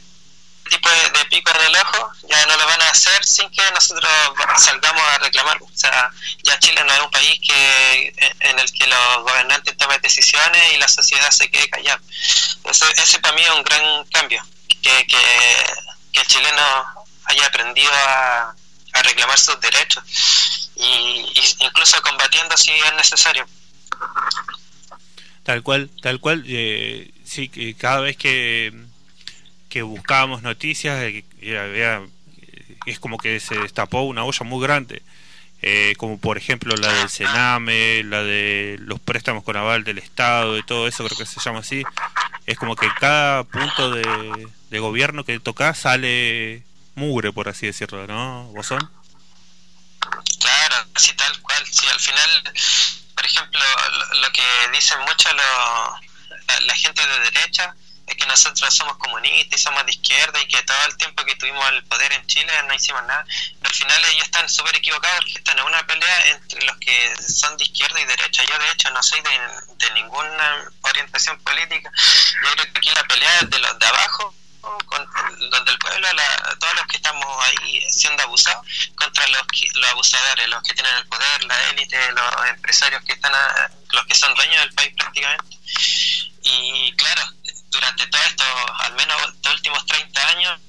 tipo 0.69 0.89
de, 0.89 1.19
de, 1.19 1.25
pico 1.25 1.51
en 1.55 1.67
el 1.67 1.75
ojo 1.75 2.11
ya 2.29 2.45
no 2.45 2.55
lo 2.57 2.65
van 2.65 2.81
a 2.81 2.89
hacer 2.89 3.23
sin 3.23 3.49
que 3.49 3.61
nosotros 3.71 4.11
salgamos 4.57 5.01
a 5.01 5.17
reclamar. 5.19 5.57
O 5.61 5.69
sea, 5.73 6.11
ya 6.43 6.59
Chile 6.59 6.83
no 6.85 6.93
es 6.93 6.99
un 7.01 7.11
país 7.11 7.39
que 7.39 8.13
en 8.39 8.59
el 8.59 8.71
que 8.71 8.87
los 8.87 9.23
gobernantes 9.23 9.77
tomen 9.77 10.01
decisiones 10.01 10.73
y 10.73 10.77
la 10.77 10.87
sociedad 10.87 11.29
se 11.31 11.49
quede 11.49 11.69
callada. 11.69 12.01
Ese, 12.63 12.85
ese 12.97 13.19
para 13.19 13.35
mí 13.35 13.41
es 13.41 13.51
un 13.51 13.63
gran 13.63 14.05
cambio, 14.05 14.43
que, 14.67 15.05
que, 15.07 15.17
que 16.11 16.21
el 16.21 16.27
chileno 16.27 17.07
haya 17.25 17.45
aprendido 17.47 17.91
a, 17.93 18.55
a 18.93 19.03
reclamar 19.03 19.37
sus 19.37 19.59
derechos 19.59 20.03
y, 20.75 21.25
incluso 21.59 22.01
combatiendo 22.01 22.55
si 22.57 22.71
es 22.71 22.93
necesario. 22.95 23.47
Tal 25.43 25.61
cual, 25.61 25.89
tal 26.01 26.19
cual, 26.19 26.43
eh, 26.47 27.11
sí, 27.23 27.75
cada 27.77 27.99
vez 27.99 28.17
que 28.17 28.73
que 29.75 29.81
buscábamos 29.81 30.41
noticias, 30.41 30.97
eh, 31.01 31.25
era, 31.41 31.65
era, 31.65 32.01
es 32.85 32.97
como 32.97 33.17
que 33.17 33.41
se 33.41 33.59
destapó 33.59 34.03
una 34.03 34.23
olla 34.23 34.45
muy 34.45 34.65
grande. 34.65 35.01
eh, 35.61 35.95
como 35.97 36.17
por 36.17 36.37
ejemplo 36.37 36.77
la 36.77 36.93
del 36.93 37.09
Sename, 37.09 38.01
la 38.03 38.23
de 38.23 38.77
los 38.79 39.01
préstamos 39.01 39.43
con 39.43 39.57
aval 39.57 39.83
del 39.83 39.97
Estado 39.97 40.57
y 40.57 40.63
todo 40.63 40.87
eso, 40.87 41.03
creo 41.03 41.17
que 41.17 41.25
se 41.25 41.41
llama 41.41 41.59
así. 41.59 41.83
Es 42.45 42.57
como 42.57 42.77
que 42.77 42.87
cada 43.01 43.43
punto 43.43 43.91
de, 43.91 44.79
gobierno 44.79 45.25
que 45.25 45.41
toca 45.41 45.73
sale 45.73 46.63
mugre, 46.95 47.33
por 47.33 47.49
así 47.49 47.65
decirlo, 47.65 48.07
¿no, 48.07 48.45
Bosón? 48.53 48.89
Claro, 50.39 50.75
sí, 50.95 51.11
tal 51.17 51.41
cual. 51.41 51.65
Sí, 51.69 51.85
al 51.91 51.99
final, 51.99 52.29
por 53.13 53.25
ejemplo, 53.25 53.59
lo, 54.21 54.31
que 54.31 54.43
dicen 54.71 54.99
mucho 55.01 55.27
la 55.35 56.75
gente 56.75 57.05
de 57.05 57.19
derecha 57.31 57.75
es 58.07 58.15
que 58.15 58.25
nosotros 58.25 58.73
somos 58.73 58.97
comunistas 58.97 59.59
y 59.59 59.63
somos 59.63 59.85
de 59.85 59.91
izquierda 59.91 60.39
y 60.41 60.47
que 60.47 60.61
todo 60.63 60.77
el 60.87 60.97
tiempo 60.97 61.23
que 61.25 61.35
tuvimos 61.35 61.67
el 61.69 61.83
poder 61.85 62.13
en 62.13 62.25
Chile 62.27 62.51
no 62.67 62.73
hicimos 62.73 63.03
nada. 63.03 63.25
Pero 63.25 63.69
al 63.69 63.73
final 63.73 64.05
ellos 64.11 64.25
están 64.25 64.47
súper 64.49 64.75
equivocados 64.75 65.17
porque 65.21 65.39
están 65.39 65.59
en 65.59 65.65
una 65.65 65.85
pelea 65.87 66.25
entre 66.27 66.61
los 66.65 66.77
que 66.77 67.15
son 67.21 67.57
de 67.57 67.63
izquierda 67.63 67.99
y 67.99 68.05
derecha. 68.05 68.43
Yo 68.43 68.57
de 68.59 68.71
hecho 68.71 68.89
no 68.91 69.01
soy 69.01 69.21
de, 69.21 69.91
ninguna 69.93 70.71
orientación 70.81 71.39
política. 71.39 71.89
Yo 72.43 72.51
creo 72.51 72.73
que 72.73 72.79
aquí 72.79 72.91
la 72.93 73.03
pelea 73.03 73.39
es 73.41 73.49
de 73.49 73.59
los 73.59 73.79
de 73.79 73.85
abajo 73.85 74.35
con 74.85 75.07
los 75.51 75.65
del 75.65 75.77
pueblo, 75.77 76.07
todos 76.59 76.73
los 76.75 76.87
que 76.87 76.97
estamos 76.97 77.45
ahí 77.45 77.81
siendo 77.91 78.23
abusados, 78.23 78.65
contra 78.95 79.27
los, 79.27 79.41
los 79.75 79.91
abusadores, 79.91 80.49
los 80.49 80.63
que 80.63 80.73
tienen 80.73 80.95
el 80.95 81.05
poder, 81.07 81.43
la 81.45 81.69
élite, 81.69 82.11
los 82.13 82.47
empresarios 82.49 83.03
que 83.03 83.13
están, 83.13 83.31
los 83.91 84.05
que 84.05 84.15
son 84.15 84.33
dueños 84.33 84.61
del 84.61 84.73
país 84.73 84.93
prácticamente. 84.97 85.57
Y 86.41 86.93
claro, 86.93 87.21
durante 87.75 88.07
todo 88.07 88.21
esto, 88.23 88.43
al 88.79 88.93
menos 88.93 89.17
los 89.43 89.53
últimos 89.53 89.85
30 89.85 90.29
años, 90.29 90.59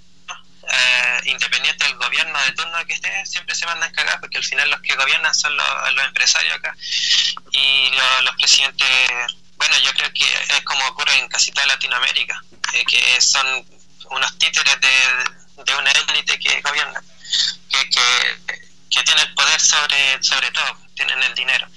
eh, 0.69 1.21
independiente 1.27 1.85
del 1.85 1.95
gobierno 1.97 2.39
de 2.43 2.53
turno 2.53 2.85
que 2.87 2.95
esté, 2.95 3.25
siempre 3.25 3.55
se 3.55 3.67
mandan 3.67 3.93
cagadas 3.93 4.21
porque 4.21 4.39
al 4.39 4.45
final 4.45 4.69
los 4.69 4.81
que 4.81 4.97
gobiernan 4.97 5.35
son 5.35 5.57
los, 5.57 6.05
empresarios 6.05 6.55
acá. 6.57 6.77
Y 7.53 7.91
los 8.23 8.35
presidentes, 8.37 8.89
bueno, 9.57 9.77
yo 9.79 9.93
creo 9.93 10.13
que 10.13 10.25
es 10.25 10.63
como 10.65 10.85
ocurre 10.87 11.19
en 11.19 11.29
casi 11.29 11.53
toda 11.53 11.67
Latinoamérica, 11.67 12.43
eh, 12.73 12.85
que 12.85 13.21
son 13.21 13.47
unos 14.11 14.39
títeres 14.39 14.81
de, 14.81 15.65
de 15.65 15.75
una 15.77 15.91
élite 15.91 16.39
que 16.39 16.61
gobierna, 16.61 17.03
que, 17.71 17.91
que, 17.91 18.63
que 18.91 19.03
tiene 19.05 19.23
el 19.23 19.35
poder 19.35 19.61
sobre, 19.61 20.23
sobre 20.23 20.51
todo, 20.51 20.79
tienen 20.95 21.23
el 21.23 21.35
dinero. 21.35 21.69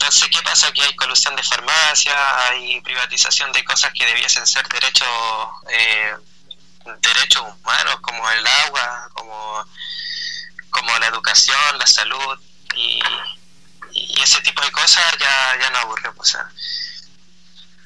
Entonces, 0.00 0.30
¿qué 0.30 0.42
pasa? 0.42 0.72
Que 0.72 0.80
hay 0.80 0.96
colusión 0.96 1.36
de 1.36 1.42
farmacia, 1.42 2.16
hay 2.48 2.80
privatización 2.80 3.52
de 3.52 3.62
cosas 3.62 3.92
que 3.92 4.06
debiesen 4.06 4.46
ser 4.46 4.66
derechos 4.66 5.06
eh, 5.68 6.16
derechos 7.02 7.42
humanos, 7.42 8.00
como 8.00 8.30
el 8.30 8.46
agua, 8.46 9.10
como, 9.12 9.66
como 10.70 10.98
la 11.00 11.06
educación, 11.06 11.78
la 11.78 11.86
salud, 11.86 12.40
y, 12.74 12.98
ese 14.22 14.40
tipo 14.40 14.62
de 14.62 14.72
cosas 14.72 15.04
ya, 15.18 15.58
ya 15.60 15.68
no 15.68 15.78
aburre. 15.80 16.10
Pues, 16.12 16.34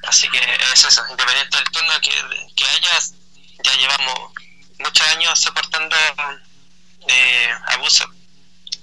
así 0.06 0.28
que 0.28 0.38
es 0.73 0.85
eso, 0.85 1.02
independiente 1.11 1.56
del 1.56 1.71
turno 1.73 2.00
que, 2.00 2.12
que 2.54 2.64
haya, 2.64 3.00
ya 3.64 3.75
llevamos 3.75 4.30
muchos 4.78 5.06
años 5.09 5.37
soportando 5.40 5.97
eh, 7.09 7.54
abusos, 7.73 8.09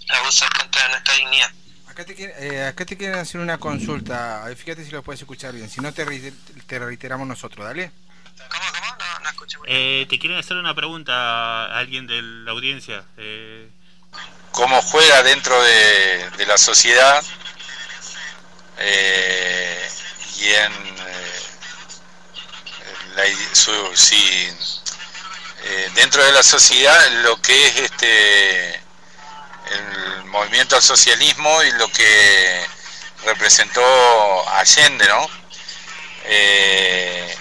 abusos 0.10 0.50
contra 0.50 0.90
nuestra 0.90 1.14
dignidad. 1.14 1.52
Acá 1.92 2.06
te, 2.06 2.14
eh, 2.24 2.64
acá 2.64 2.86
te 2.86 2.96
quieren 2.96 3.20
hacer 3.20 3.42
una 3.42 3.58
consulta. 3.58 4.46
Fíjate 4.56 4.86
si 4.86 4.92
lo 4.92 5.04
puedes 5.04 5.20
escuchar 5.20 5.54
bien. 5.54 5.70
Si 5.70 5.82
no, 5.82 5.92
te, 5.92 6.06
te 6.66 6.80
reiteramos 6.80 7.28
nosotros. 7.28 7.66
Dale. 7.66 7.92
¿Cómo, 8.48 8.64
cómo? 8.72 8.96
No, 8.98 9.20
no 9.20 9.30
escucho 9.30 9.60
eh, 9.68 10.06
te 10.10 10.18
quieren 10.18 10.40
hacer 10.40 10.56
una 10.56 10.74
pregunta 10.74 11.66
a 11.66 11.78
alguien 11.78 12.08
de 12.08 12.22
la 12.22 12.52
audiencia. 12.52 13.04
Eh... 13.18 13.70
¿Cómo 14.52 14.82
juega 14.84 15.22
dentro 15.24 15.62
de, 15.62 16.30
de 16.38 16.46
la 16.46 16.58
sociedad 16.58 17.22
eh, 18.78 19.90
y 20.38 20.46
en, 20.46 20.72
eh, 20.72 21.42
la, 23.16 23.24
su, 23.54 23.72
si, 23.96 24.50
dentro 25.96 26.24
de 26.24 26.32
la 26.32 26.44
sociedad 26.44 27.12
lo 27.24 27.42
que 27.42 27.68
es 27.68 27.76
este 27.82 28.81
el 29.72 30.26
movimiento 30.26 30.76
al 30.76 30.82
socialismo 30.82 31.64
y 31.64 31.72
lo 31.74 31.88
que 31.90 32.66
representó 33.26 33.82
Allende, 34.50 35.08
¿no? 35.08 35.30
Eh, 36.26 37.38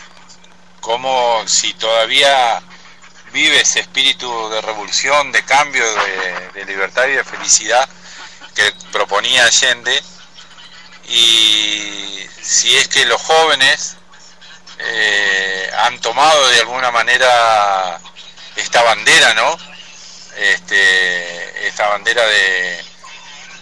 como 0.81 1.47
si 1.47 1.75
todavía 1.75 2.63
vive 3.33 3.61
ese 3.61 3.81
espíritu 3.81 4.49
de 4.51 4.61
revolución, 4.61 5.33
de 5.33 5.45
cambio, 5.45 5.85
de, 6.55 6.65
libertad 6.65 7.07
y 7.07 7.13
de 7.13 7.25
felicidad 7.25 7.89
que 8.55 8.73
proponía 8.93 9.45
Allende, 9.45 10.03
y 11.09 12.27
si 12.43 12.77
es 12.77 12.89
que 12.89 13.05
los 13.07 13.21
jóvenes 13.21 13.97
eh, 14.79 15.71
han 15.79 16.01
tomado 16.01 16.49
de 16.49 16.61
alguna 16.61 16.91
manera 16.91 18.01
esta 18.57 18.83
bandera, 18.83 19.35
¿no? 19.35 19.70
Este, 20.41 21.69
esta 21.69 21.89
bandera 21.89 22.23
de, 22.27 22.85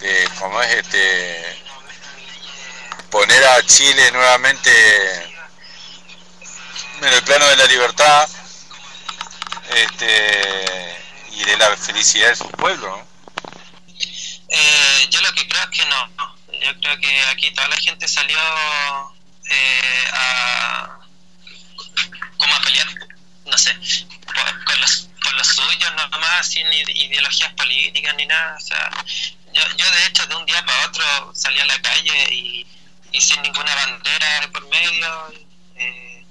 de 0.01 0.29
cómo 0.39 0.63
es 0.63 0.75
este 0.75 1.63
poner 3.11 3.45
a 3.45 3.63
Chile 3.67 4.13
nuevamente 4.13 4.71
en 7.01 7.13
el 7.13 7.23
plano 7.23 7.47
de 7.47 7.57
la 7.57 7.65
libertad 7.67 8.29
este, 9.75 10.97
y 11.33 11.45
de 11.45 11.57
la 11.57 11.77
felicidad 11.77 12.29
de 12.29 12.37
su 12.37 12.49
pueblo. 12.51 13.07
Eh, 14.49 15.07
yo 15.11 15.21
lo 15.21 15.33
que 15.33 15.49
creo 15.49 15.63
es 15.63 15.71
que 15.71 15.85
no. 15.87 16.11
Yo 16.61 16.81
creo 16.81 16.99
que 17.01 17.23
aquí 17.27 17.51
toda 17.53 17.69
la 17.69 17.77
gente 17.77 18.07
salió 18.07 18.39
eh, 19.51 20.11
a 20.13 20.99
como 22.37 22.55
a 22.55 22.61
pelear, 22.61 22.87
no 23.47 23.59
sé, 23.59 23.75
con 24.65 24.81
los 24.81 25.09
por 25.23 25.35
lo 25.35 25.45
sin 26.43 26.73
ideologías 26.73 27.53
políticas 27.55 28.15
ni 28.17 28.27
nada. 28.27 28.57
O 28.57 28.61
sea, 28.61 28.91
yo, 29.53 29.63
yo 29.77 29.91
de 29.91 30.07
hecho 30.07 30.27
de 30.27 30.37
un 30.37 30.47
día 30.47 30.65
para 30.65 30.87
otro 30.87 31.33
salí 31.35 31.61
a 31.61 31.67
la 31.67 31.81
calle 31.81 32.35
y, 32.35 32.67
sin 33.21 33.43
ninguna 33.43 33.75
bandera 33.75 34.49
por 34.53 34.69
medio. 34.69 35.33
Eh, 35.77 36.25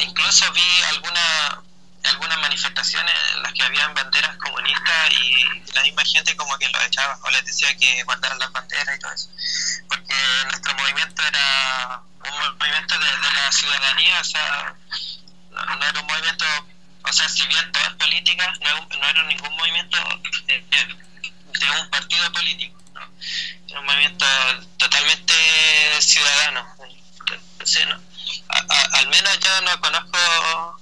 incluso 0.00 0.50
vi 0.52 0.82
alguna, 0.90 1.62
algunas 2.04 2.38
manifestaciones 2.38 3.14
en 3.34 3.42
las 3.42 3.52
que 3.52 3.62
habían 3.62 3.94
banderas 3.94 4.36
comunistas 4.36 5.10
y 5.12 5.72
la 5.72 5.82
misma 5.82 6.04
gente 6.04 6.36
como 6.36 6.56
que 6.58 6.68
los 6.68 6.84
echaba 6.86 7.18
o 7.22 7.30
les 7.30 7.44
decía 7.44 7.74
que 7.76 8.02
guardaran 8.04 8.38
las 8.38 8.52
banderas 8.52 8.96
y 8.96 8.98
todo 8.98 9.12
eso. 9.12 9.28
Porque 9.88 10.14
nuestro 10.44 10.74
movimiento 10.74 11.22
era 11.22 12.02
un 12.24 12.58
movimiento 12.58 12.98
de, 12.98 13.32
la 13.34 13.52
ciudadanía, 13.52 14.20
o 14.20 14.24
sea, 14.24 14.74
no 15.50 15.86
era 15.86 16.00
un 16.00 16.06
movimiento 16.06 16.44
o 17.08 17.12
sea, 17.12 17.28
si 17.28 17.46
bien 17.46 17.72
todo 17.72 17.84
es 17.84 17.94
política, 17.94 18.52
no, 18.60 18.98
no 18.98 19.08
era 19.08 19.22
ningún 19.24 19.56
movimiento 19.56 19.96
de, 20.46 21.70
un 21.80 21.90
partido 21.90 22.32
político, 22.32 22.78
¿no? 22.94 23.00
era 23.68 23.80
un 23.80 23.86
movimiento 23.86 24.26
totalmente 24.76 25.34
ciudadano. 26.00 26.66
Entonces, 27.52 27.86
¿no? 27.86 28.00
al 28.48 29.08
menos 29.08 29.38
yo 29.40 29.60
no 29.62 29.80
conozco, 29.80 30.80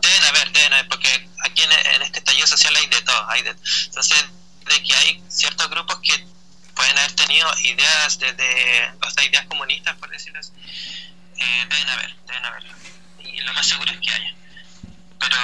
deben 0.00 0.24
haber, 0.24 0.52
deben 0.52 0.72
haber, 0.72 0.88
porque 0.88 1.28
aquí 1.44 1.62
en, 1.62 2.02
este 2.02 2.18
estallido 2.18 2.46
social 2.46 2.74
hay 2.76 2.86
de 2.86 3.00
todo, 3.02 3.30
hay 3.30 3.42
de, 3.42 3.50
entonces 3.50 4.24
de 4.64 4.82
que 4.82 4.94
hay 4.94 5.22
ciertos 5.28 5.68
grupos 5.70 5.98
que 6.00 6.26
pueden 6.74 6.98
haber 6.98 7.12
tenido 7.12 7.48
ideas 7.60 8.18
de, 8.18 8.92
sea, 9.14 9.24
ideas 9.24 9.46
comunistas, 9.46 9.96
por 9.96 10.10
decirlo 10.10 10.40
así, 10.40 10.52
eh, 11.38 11.66
deben 11.68 11.88
haber, 11.90 12.16
deben 12.26 12.44
haber, 12.44 12.64
y 13.20 13.40
lo 13.40 13.52
más 13.54 13.66
seguro 13.66 13.92
es 13.92 14.00
que 14.00 14.10
haya 14.10 14.36
pero, 15.28 15.36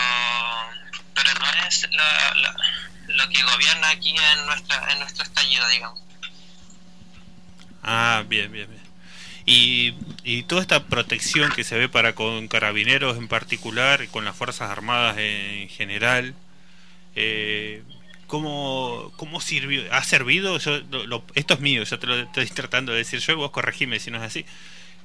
pero 1.15 1.31
no 1.41 1.67
es 1.67 1.89
lo 3.09 3.29
que 3.29 3.43
gobierna 3.43 3.91
aquí 3.91 4.11
en, 4.11 4.47
nuestra, 4.47 4.93
en 4.93 4.99
nuestro 5.01 5.25
estallido, 5.25 5.69
digamos. 5.69 6.01
Ah, 7.83 8.25
bien, 8.29 8.53
bien, 8.53 8.69
bien. 8.69 8.83
Y, 9.45 9.95
y 10.23 10.45
toda 10.45 10.63
esta 10.63 10.85
protección 10.85 11.51
que 11.51 11.65
se 11.65 11.77
ve 11.77 11.89
para 11.89 12.15
con 12.15 12.47
carabineros 12.47 13.17
en 13.19 13.27
particular 13.27 14.03
y 14.03 14.09
con 14.09 14.25
las 14.25 14.37
Fuerzas 14.37 14.71
Armadas 14.71 15.17
en 15.19 15.69
general, 15.69 16.35
eh, 17.17 17.83
¿cómo, 18.29 19.13
¿cómo 19.17 19.41
sirvió? 19.41 19.83
¿Ha 19.93 20.05
servido? 20.05 20.59
Yo, 20.59 20.81
esto 21.35 21.55
es 21.55 21.61
mío, 21.61 21.83
yo 21.83 21.99
te 21.99 22.07
lo 22.07 22.21
estoy 22.21 22.47
tratando 22.47 22.93
de 22.93 22.99
decir 22.99 23.19
yo, 23.19 23.37
vos 23.37 23.51
corregime 23.51 23.99
si 23.99 24.13
no 24.13 24.19
es 24.19 24.23
así. 24.23 24.47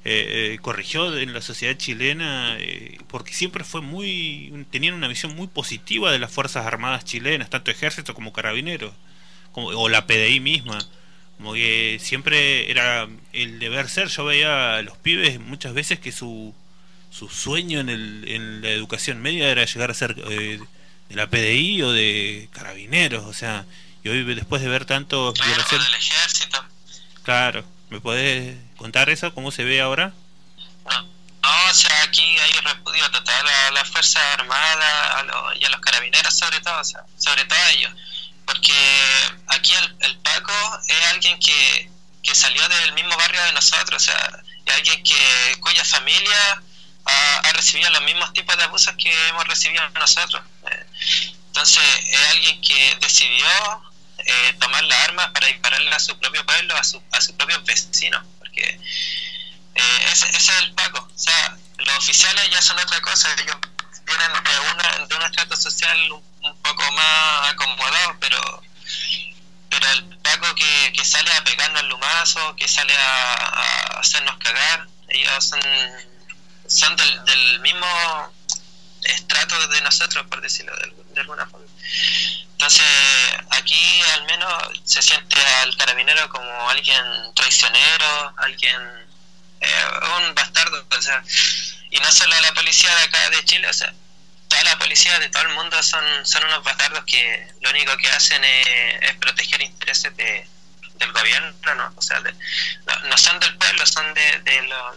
Eh, 0.04 0.52
eh, 0.54 0.58
corrigió 0.62 1.18
en 1.18 1.34
la 1.34 1.42
sociedad 1.42 1.76
chilena 1.76 2.56
eh, 2.60 2.98
porque 3.08 3.34
siempre 3.34 3.64
fue 3.64 3.80
muy 3.82 4.64
tenían 4.70 4.94
una 4.94 5.08
visión 5.08 5.34
muy 5.34 5.48
positiva 5.48 6.12
de 6.12 6.20
las 6.20 6.30
fuerzas 6.30 6.64
armadas 6.66 7.04
chilenas 7.04 7.50
tanto 7.50 7.72
ejército 7.72 8.14
como 8.14 8.32
carabineros 8.32 8.94
como, 9.50 9.68
o 9.68 9.88
la 9.88 10.06
PDI 10.06 10.38
misma 10.38 10.78
como 11.36 11.52
que 11.52 11.98
siempre 12.00 12.70
era 12.70 13.08
el 13.32 13.58
deber 13.58 13.88
ser 13.88 14.06
yo 14.08 14.24
veía 14.24 14.76
a 14.76 14.82
los 14.82 14.96
pibes 14.98 15.40
muchas 15.40 15.74
veces 15.74 15.98
que 15.98 16.12
su 16.12 16.54
su 17.10 17.28
sueño 17.28 17.80
en, 17.80 17.88
el, 17.88 18.24
en 18.28 18.62
la 18.62 18.70
educación 18.70 19.20
media 19.20 19.50
era 19.50 19.64
llegar 19.64 19.90
a 19.90 19.94
ser 19.94 20.14
de 20.14 20.60
la 21.10 21.28
PDI 21.28 21.82
o 21.82 21.92
de 21.92 22.48
carabineros 22.52 23.24
o 23.24 23.32
sea 23.32 23.66
y 24.04 24.08
hoy 24.10 24.22
después 24.34 24.62
de 24.62 24.68
ver 24.68 24.84
tanto 24.84 25.32
Claro, 25.34 25.48
violación, 25.50 25.82
del 25.82 25.94
ejército. 25.94 26.64
claro, 27.24 27.64
¿me 27.90 28.00
podés 28.00 28.56
contar 28.76 29.10
eso? 29.10 29.32
¿Cómo 29.34 29.50
se 29.50 29.64
ve 29.64 29.80
ahora? 29.80 30.12
No, 30.84 31.02
no, 31.02 31.70
o 31.70 31.74
sea, 31.74 32.02
aquí 32.02 32.36
hay 32.38 32.52
repudio 32.60 33.10
total 33.10 33.46
a 33.48 33.70
las 33.72 33.88
Fuerzas 33.88 34.22
Armadas 34.38 35.14
a 35.16 35.22
los- 35.24 35.60
y 35.60 35.64
a 35.64 35.68
los 35.70 35.80
carabineros 35.80 36.34
sobre 36.34 36.60
todo, 36.60 36.80
o 36.80 36.84
sea, 36.84 37.00
sobre 37.16 37.44
todo 37.44 37.58
a 37.58 37.70
ellos. 37.70 37.92
Porque 38.44 38.72
aquí 39.48 39.74
el, 39.74 39.96
el 40.00 40.18
Paco 40.18 40.52
es 40.86 41.06
alguien 41.12 41.38
que, 41.38 41.90
que 42.22 42.34
salió 42.34 42.66
del 42.68 42.92
mismo 42.94 43.16
barrio 43.16 43.42
de 43.44 43.52
nosotros, 43.52 44.02
o 44.02 44.04
sea, 44.06 44.42
es 44.64 44.74
alguien 44.74 45.02
que 45.02 45.56
cuya 45.60 45.84
familia 45.84 46.62
ha, 47.04 47.36
ha 47.44 47.52
recibido 47.52 47.90
los 47.90 48.02
mismos 48.02 48.32
tipos 48.32 48.56
de 48.56 48.64
abusos 48.64 48.94
que 48.96 49.28
hemos 49.28 49.46
recibido 49.46 49.86
nosotros. 49.90 50.42
Eh, 50.70 50.86
Entonces, 51.48 51.82
es 52.10 52.28
alguien 52.30 52.60
que 52.62 52.96
decidió 53.00 53.46
eh, 54.28 54.52
tomar 54.60 54.84
las 54.84 55.04
armas 55.04 55.30
para 55.32 55.46
dispararle 55.46 55.90
a 55.94 55.98
su 55.98 56.18
propio 56.18 56.44
pueblo, 56.44 56.76
a, 56.76 56.84
su, 56.84 57.02
a 57.12 57.20
sus 57.20 57.32
propios 57.34 57.64
vecinos, 57.64 58.22
porque 58.38 58.62
eh, 58.62 60.08
ese, 60.12 60.28
ese 60.28 60.52
es 60.52 60.58
el 60.58 60.74
Paco. 60.74 61.08
O 61.14 61.18
sea, 61.18 61.56
los 61.78 61.96
oficiales 61.96 62.50
ya 62.50 62.60
son 62.60 62.78
otra 62.78 63.00
cosa. 63.00 63.32
Ellos 63.40 63.56
vienen 64.04 64.32
de, 64.32 64.60
una, 64.72 65.06
de 65.06 65.14
un 65.14 65.22
estrato 65.22 65.56
social 65.56 66.12
un, 66.12 66.28
poco 66.62 66.92
más 66.92 67.52
acomodado, 67.52 68.16
pero 68.20 68.62
pero 69.70 69.90
el 69.92 70.18
Paco 70.18 70.54
que, 70.54 70.92
que 70.92 71.04
sale 71.04 71.32
a 71.32 71.44
pegarnos 71.44 71.82
el 71.82 71.88
lumazo, 71.88 72.54
que 72.56 72.68
sale 72.68 72.94
a, 72.96 74.00
hacernos 74.00 74.36
cagar, 74.38 74.88
ellos 75.08 75.44
son, 75.44 75.60
son 76.66 76.96
del, 76.96 77.24
del 77.24 77.60
mismo 77.60 77.86
estrato 79.04 79.68
de 79.68 79.80
nosotros, 79.82 80.26
por 80.26 80.40
decirlo 80.42 80.74
de, 80.76 81.14
de 81.14 81.20
alguna 81.20 81.46
forma. 81.46 81.66
Entonces, 82.58 82.84
aquí 83.50 84.02
al 84.14 84.24
menos 84.24 84.52
se 84.82 85.00
siente 85.00 85.36
al 85.62 85.76
carabinero 85.76 86.28
como 86.28 86.68
alguien 86.70 87.04
traicionero, 87.36 88.34
alguien 88.36 88.76
eh, 89.60 89.84
un 90.18 90.34
bastardo, 90.34 90.84
o 90.90 91.00
sea, 91.02 91.22
y 91.90 91.98
no 92.00 92.10
solo 92.10 92.34
la 92.40 92.52
policía 92.54 92.92
de 92.96 93.02
acá 93.04 93.30
de 93.30 93.44
Chile, 93.44 93.68
o 93.68 93.72
sea, 93.72 93.94
toda 94.48 94.64
la 94.64 94.76
policía 94.76 95.16
de 95.20 95.28
todo 95.28 95.44
el 95.44 95.50
mundo 95.50 95.80
son, 95.84 96.02
son 96.26 96.42
unos 96.46 96.64
bastardos 96.64 97.04
que 97.04 97.46
lo 97.60 97.70
único 97.70 97.96
que 97.96 98.10
hacen 98.10 98.42
es, 98.42 98.66
es 99.02 99.14
proteger 99.18 99.62
intereses 99.62 100.16
de, 100.16 100.48
del 100.96 101.12
gobierno, 101.12 101.74
¿no? 101.76 101.92
O 101.96 102.02
sea, 102.02 102.20
de- 102.22 102.32
no, 102.32 102.96
no 103.08 103.16
son 103.18 103.38
del 103.38 103.56
pueblo, 103.56 103.86
son 103.86 104.12
de, 104.14 104.40
de, 104.40 104.62
los, 104.62 104.96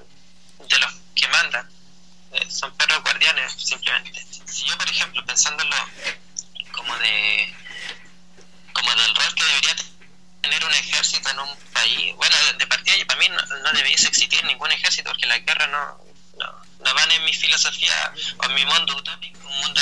de 0.67 0.79
los 0.79 0.91
que 1.15 1.27
mandan. 1.27 1.69
Eh, 2.33 2.47
son 2.49 2.75
perros 2.75 3.03
guardianes, 3.03 3.53
simplemente. 3.53 4.25
Si 4.47 4.63
yo, 4.65 4.75
por 4.79 4.89
ejemplo, 4.89 5.23
pensándolo 5.27 5.75
como 6.71 6.95
de 6.97 7.55
como 8.73 8.95
del 8.95 9.15
rol 9.15 9.35
que 9.35 9.43
debería 9.43 9.75
tener 10.41 10.65
un 10.65 10.73
ejército 10.73 11.29
en 11.29 11.39
un 11.39 11.55
país, 11.73 12.15
bueno, 12.15 12.35
de, 12.57 12.67
partida 12.67 12.93
para 13.05 13.19
mí 13.19 13.27
no, 13.29 13.71
debería 13.73 13.95
existir 13.95 14.43
ningún 14.45 14.71
ejército 14.71 15.09
porque 15.09 15.27
la 15.27 15.37
guerra 15.39 15.67
no, 15.67 16.03
no, 16.39 16.65
no 16.83 16.93
van 16.93 17.11
en 17.11 17.25
mi 17.25 17.33
filosofía 17.33 18.13
o 18.37 18.45
en 18.45 18.53
mi 18.55 18.65
mundo 18.65 18.95
utópico, 18.97 19.47
un 19.47 19.59
mundo 19.59 19.81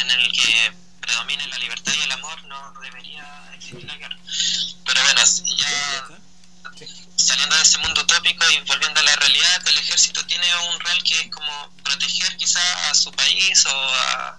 en 0.00 0.10
el 0.10 0.32
que 0.32 0.72
predomine 1.00 1.46
la 1.48 1.58
libertad 1.58 1.92
y 1.92 2.02
el 2.02 2.12
amor, 2.12 2.44
no 2.44 2.74
debería 2.82 3.50
existir 3.54 3.84
la 3.84 3.96
guerra. 3.96 4.16
Pero 4.84 5.02
bueno, 5.02 5.22
ya 5.24 6.08
saliendo 7.16 7.56
de 7.56 7.62
ese 7.62 7.78
mundo 7.78 8.02
utópico 8.02 8.48
y 8.50 8.60
volviendo 8.60 9.00
a 9.00 9.02
la 9.02 9.16
realidad, 9.16 9.68
el 9.68 9.78
ejército 9.78 10.24
tiene 10.26 10.46
un 10.70 10.80
rol 10.80 11.02
que 11.02 11.20
es 11.20 11.30
como 11.30 11.70
proteger 11.82 12.36
quizá 12.36 12.90
a 12.90 12.94
su 12.94 13.10
país 13.12 13.64
o 13.66 13.94
a, 13.94 14.36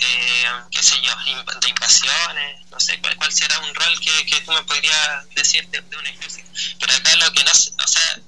eh, 0.00 0.46
qué 0.70 0.82
sé 0.82 1.00
yo, 1.00 1.12
de 1.60 1.68
invasiones, 1.68 2.66
no 2.70 2.80
sé, 2.80 2.98
cuál, 3.00 3.16
cuál 3.16 3.32
será 3.32 3.58
un 3.60 3.74
rol 3.74 4.00
que, 4.00 4.26
que 4.26 4.40
tú 4.42 4.52
me 4.52 4.62
podrías 4.64 5.28
decir 5.34 5.66
de, 5.68 5.80
un 5.80 6.06
ejército. 6.06 6.48
Pero 6.78 6.92
acá 6.94 7.16
lo 7.16 7.32
que 7.32 7.44
no, 7.44 7.50
o 7.50 7.86
sea, 7.88 8.20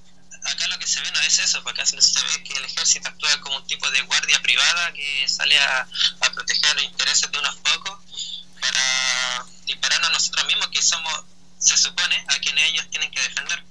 acá 0.44 0.66
lo 0.68 0.78
que 0.78 0.86
se 0.86 1.00
ve 1.00 1.10
no 1.12 1.20
es 1.20 1.38
eso, 1.38 1.62
porque 1.62 1.82
acá 1.82 1.90
se 1.90 1.96
ve 1.96 2.42
que 2.44 2.54
el 2.54 2.64
ejército 2.64 3.08
actúa 3.08 3.40
como 3.40 3.56
un 3.56 3.66
tipo 3.66 3.88
de 3.90 4.02
guardia 4.02 4.40
privada 4.40 4.92
que 4.92 5.28
sale 5.28 5.58
a, 5.58 5.86
proteger 6.34 6.74
los 6.76 6.84
intereses 6.84 7.30
de 7.30 7.38
unos 7.38 7.56
pocos 7.56 7.98
para 8.60 9.44
dispararnos 9.64 10.10
a 10.10 10.12
nosotros 10.12 10.46
mismos, 10.46 10.68
que 10.68 10.82
somos, 10.82 11.24
se 11.58 11.76
supone, 11.76 12.24
a 12.28 12.38
quienes 12.38 12.70
ellos 12.70 12.90
tienen 12.90 13.10
que 13.10 13.20
defender. 13.20 13.64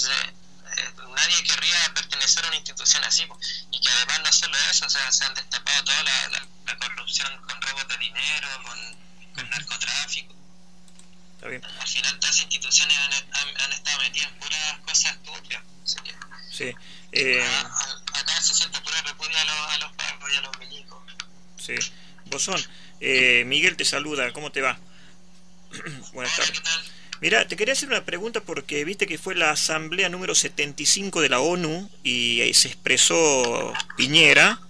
Eh, 0.00 0.92
nadie 1.14 1.42
querría 1.42 1.94
pertenecer 1.94 2.44
a 2.44 2.48
una 2.48 2.56
institución 2.56 3.04
así, 3.04 3.26
y 3.70 3.80
que 3.80 3.90
además 3.90 4.20
no 4.24 4.32
solo 4.32 4.56
eso, 4.70 4.86
o 4.86 4.90
sea, 4.90 5.10
se 5.12 5.24
han 5.24 5.34
destapado 5.34 5.84
toda 5.84 6.02
la, 6.02 6.28
la, 6.28 6.46
la 6.72 6.78
corrupción 6.78 7.28
con 7.48 7.60
robos 7.62 7.88
de 7.88 7.96
dinero, 7.98 8.48
con, 8.64 8.78
con 9.34 9.50
narcotráfico. 9.50 10.34
Está 11.36 11.48
bien. 11.48 11.62
Al 11.64 11.88
final 11.88 12.18
todas 12.20 12.36
las 12.36 12.42
instituciones 12.44 12.96
han, 12.98 13.12
han, 13.12 13.60
han 13.62 13.72
estado 13.72 13.98
metidas 14.02 14.28
en 14.28 14.38
puras 14.38 14.78
cosas 14.86 15.18
turbias. 15.22 15.62
Sí. 16.52 16.72
Eh, 17.12 17.42
a- 17.42 17.60
a- 17.66 18.20
acá 18.20 18.40
se 18.40 18.54
siente 18.54 18.80
pura 18.80 19.00
repudio 19.02 19.36
a 19.38 19.44
los, 19.44 19.56
a 19.74 19.78
los 19.78 19.92
pagos 19.96 20.30
y 20.32 20.36
a 20.36 20.40
los 20.42 20.58
milicos. 20.58 21.02
sí. 21.58 21.74
Bosón, 22.26 22.62
eh, 23.00 23.42
Miguel 23.46 23.76
te 23.76 23.84
saluda. 23.84 24.32
¿Cómo 24.32 24.52
te 24.52 24.60
va? 24.60 24.78
Buenas 26.12 26.38
Hola, 26.38 26.46
tardes. 26.46 26.62
Mira, 27.20 27.46
te 27.48 27.56
quería 27.56 27.72
hacer 27.72 27.88
una 27.88 28.04
pregunta 28.04 28.40
porque 28.40 28.84
viste 28.84 29.06
que 29.06 29.18
fue 29.18 29.34
la 29.34 29.50
asamblea 29.50 30.08
número 30.08 30.34
75 30.34 31.20
de 31.20 31.28
la 31.28 31.40
ONU 31.40 31.90
y 32.04 32.40
ahí 32.40 32.54
se 32.54 32.68
expresó 32.68 33.74
Piñera, 33.96 34.60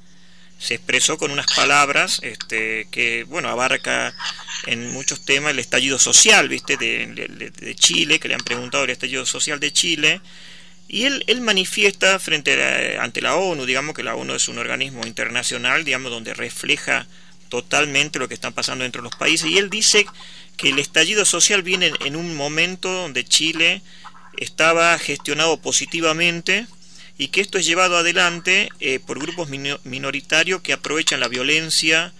se 0.61 0.75
expresó 0.75 1.17
con 1.19 1.31
unas 1.31 1.47
palabras 1.55 2.21
este, 2.23 2.87
que, 2.91 3.25
bueno, 3.25 3.49
abarca 3.49 4.15
en 4.67 4.91
muchos 4.93 5.25
temas 5.25 5.53
el 5.53 5.59
estallido 5.59 5.99
social, 5.99 6.49
viste, 6.51 6.77
de, 6.77 7.07
de- 7.51 7.75
Chile, 7.75 8.21
que 8.21 8.29
le 8.29 8.35
han 8.35 8.43
preguntado 8.45 8.85
el 8.85 8.91
estallido 8.91 9.25
social 9.25 9.59
de 9.59 9.73
Chile. 9.73 10.21
Y 10.87 11.05
él, 11.05 11.25
él 11.29 11.41
manifiesta 11.41 12.19
frente 12.19 12.63
a- 12.63 13.03
ante 13.03 13.23
la 13.23 13.37
ONU, 13.37 13.65
digamos 13.65 13.95
que 13.95 14.03
la 14.03 14.15
ONU 14.17 14.35
es 14.35 14.49
un 14.49 14.59
organismo 14.59 15.07
internacional, 15.07 15.83
digamos, 15.85 16.11
donde 16.13 16.35
refleja 16.35 17.07
totalmente 17.49 18.19
lo 18.19 18.29
que 18.29 18.35
está 18.35 18.51
pasando 18.51 18.83
dentro 18.85 19.01
de 19.03 19.09
los 19.09 19.17
países. 19.19 19.51
Y 19.51 19.57
él 19.57 19.71
dice 19.71 20.05
que 20.59 20.69
el 20.69 20.79
estallido 20.79 21.25
social 21.25 21.63
viene 21.63 21.87
en- 21.87 21.97
en 22.07 22.17
un 22.17 22.37
momento 22.37 22.93
donde 22.93 23.25
Chile 23.25 23.81
estaba 24.37 24.99
gestionado 24.99 25.57
positivamente 25.63 26.67
y 27.21 27.29
que 27.29 27.43
esto 27.43 27.59
es 27.59 27.67
llevado 27.67 27.99
adelante 27.99 28.71
eh, 28.81 28.99
por 28.99 29.19
grupos 29.19 29.51
mino- 29.51 29.79
minoritarios 29.85 30.63
que 30.63 30.73
aprovechan 30.73 31.21
la 31.21 31.29
violencia, 31.29 32.15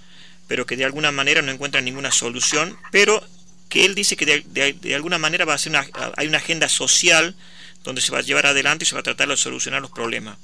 pero 0.47 0.67
que 0.67 0.77
de 0.77 0.85
alguna 0.85 1.11
manera 1.11 1.41
no 1.41 1.51
encuentran 1.51 1.87
ninguna 1.87 2.11
solución, 2.13 2.77
pero 2.93 3.27
que 3.71 3.87
él 3.87 3.95
dice 3.95 4.15
que 4.15 4.27
de, 4.27 4.75
de- 4.75 4.95
alguna 4.95 5.17
manera 5.17 5.47
va 5.47 5.55
a 5.55 5.59
ser 5.59 5.71
una, 5.71 5.87
hay 6.17 6.27
una 6.27 6.37
agenda 6.37 6.69
social 6.69 7.35
donde 7.83 8.03
se 8.03 8.13
va 8.13 8.19
a 8.19 8.23
llevar 8.23 8.45
adelante 8.45 8.85
y 8.85 8.87
se 8.87 8.95
va 8.95 9.01
a 9.01 9.05
tratar 9.05 9.29
de 9.29 9.37
solucionar 9.39 9.81
los 9.81 9.91
problemas. 9.91 10.37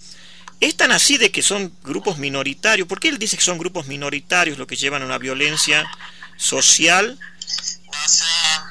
Es 0.59 0.75
tan 0.75 0.91
así 0.91 1.19
de 1.19 1.31
que 1.31 1.43
son 1.43 1.71
grupos 1.83 2.17
minoritarios, 2.17 2.89
¿por 2.89 2.99
qué 2.99 3.09
él 3.09 3.19
dice 3.19 3.37
que 3.37 3.43
son 3.45 3.59
grupos 3.59 3.87
minoritarios 3.89 4.57
los 4.57 4.67
que 4.67 4.77
llevan 4.77 5.03
a 5.03 5.05
una 5.05 5.19
violencia 5.19 5.85
social? 6.39 7.19
O 7.89 8.09
sea, 8.09 8.65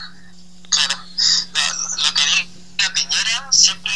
claro, 0.69 0.95
lo, 0.97 2.03
lo 2.03 2.13
que 2.15 2.23
diga 2.31 2.93
Piñera 2.95 3.49
siempre 3.51 3.91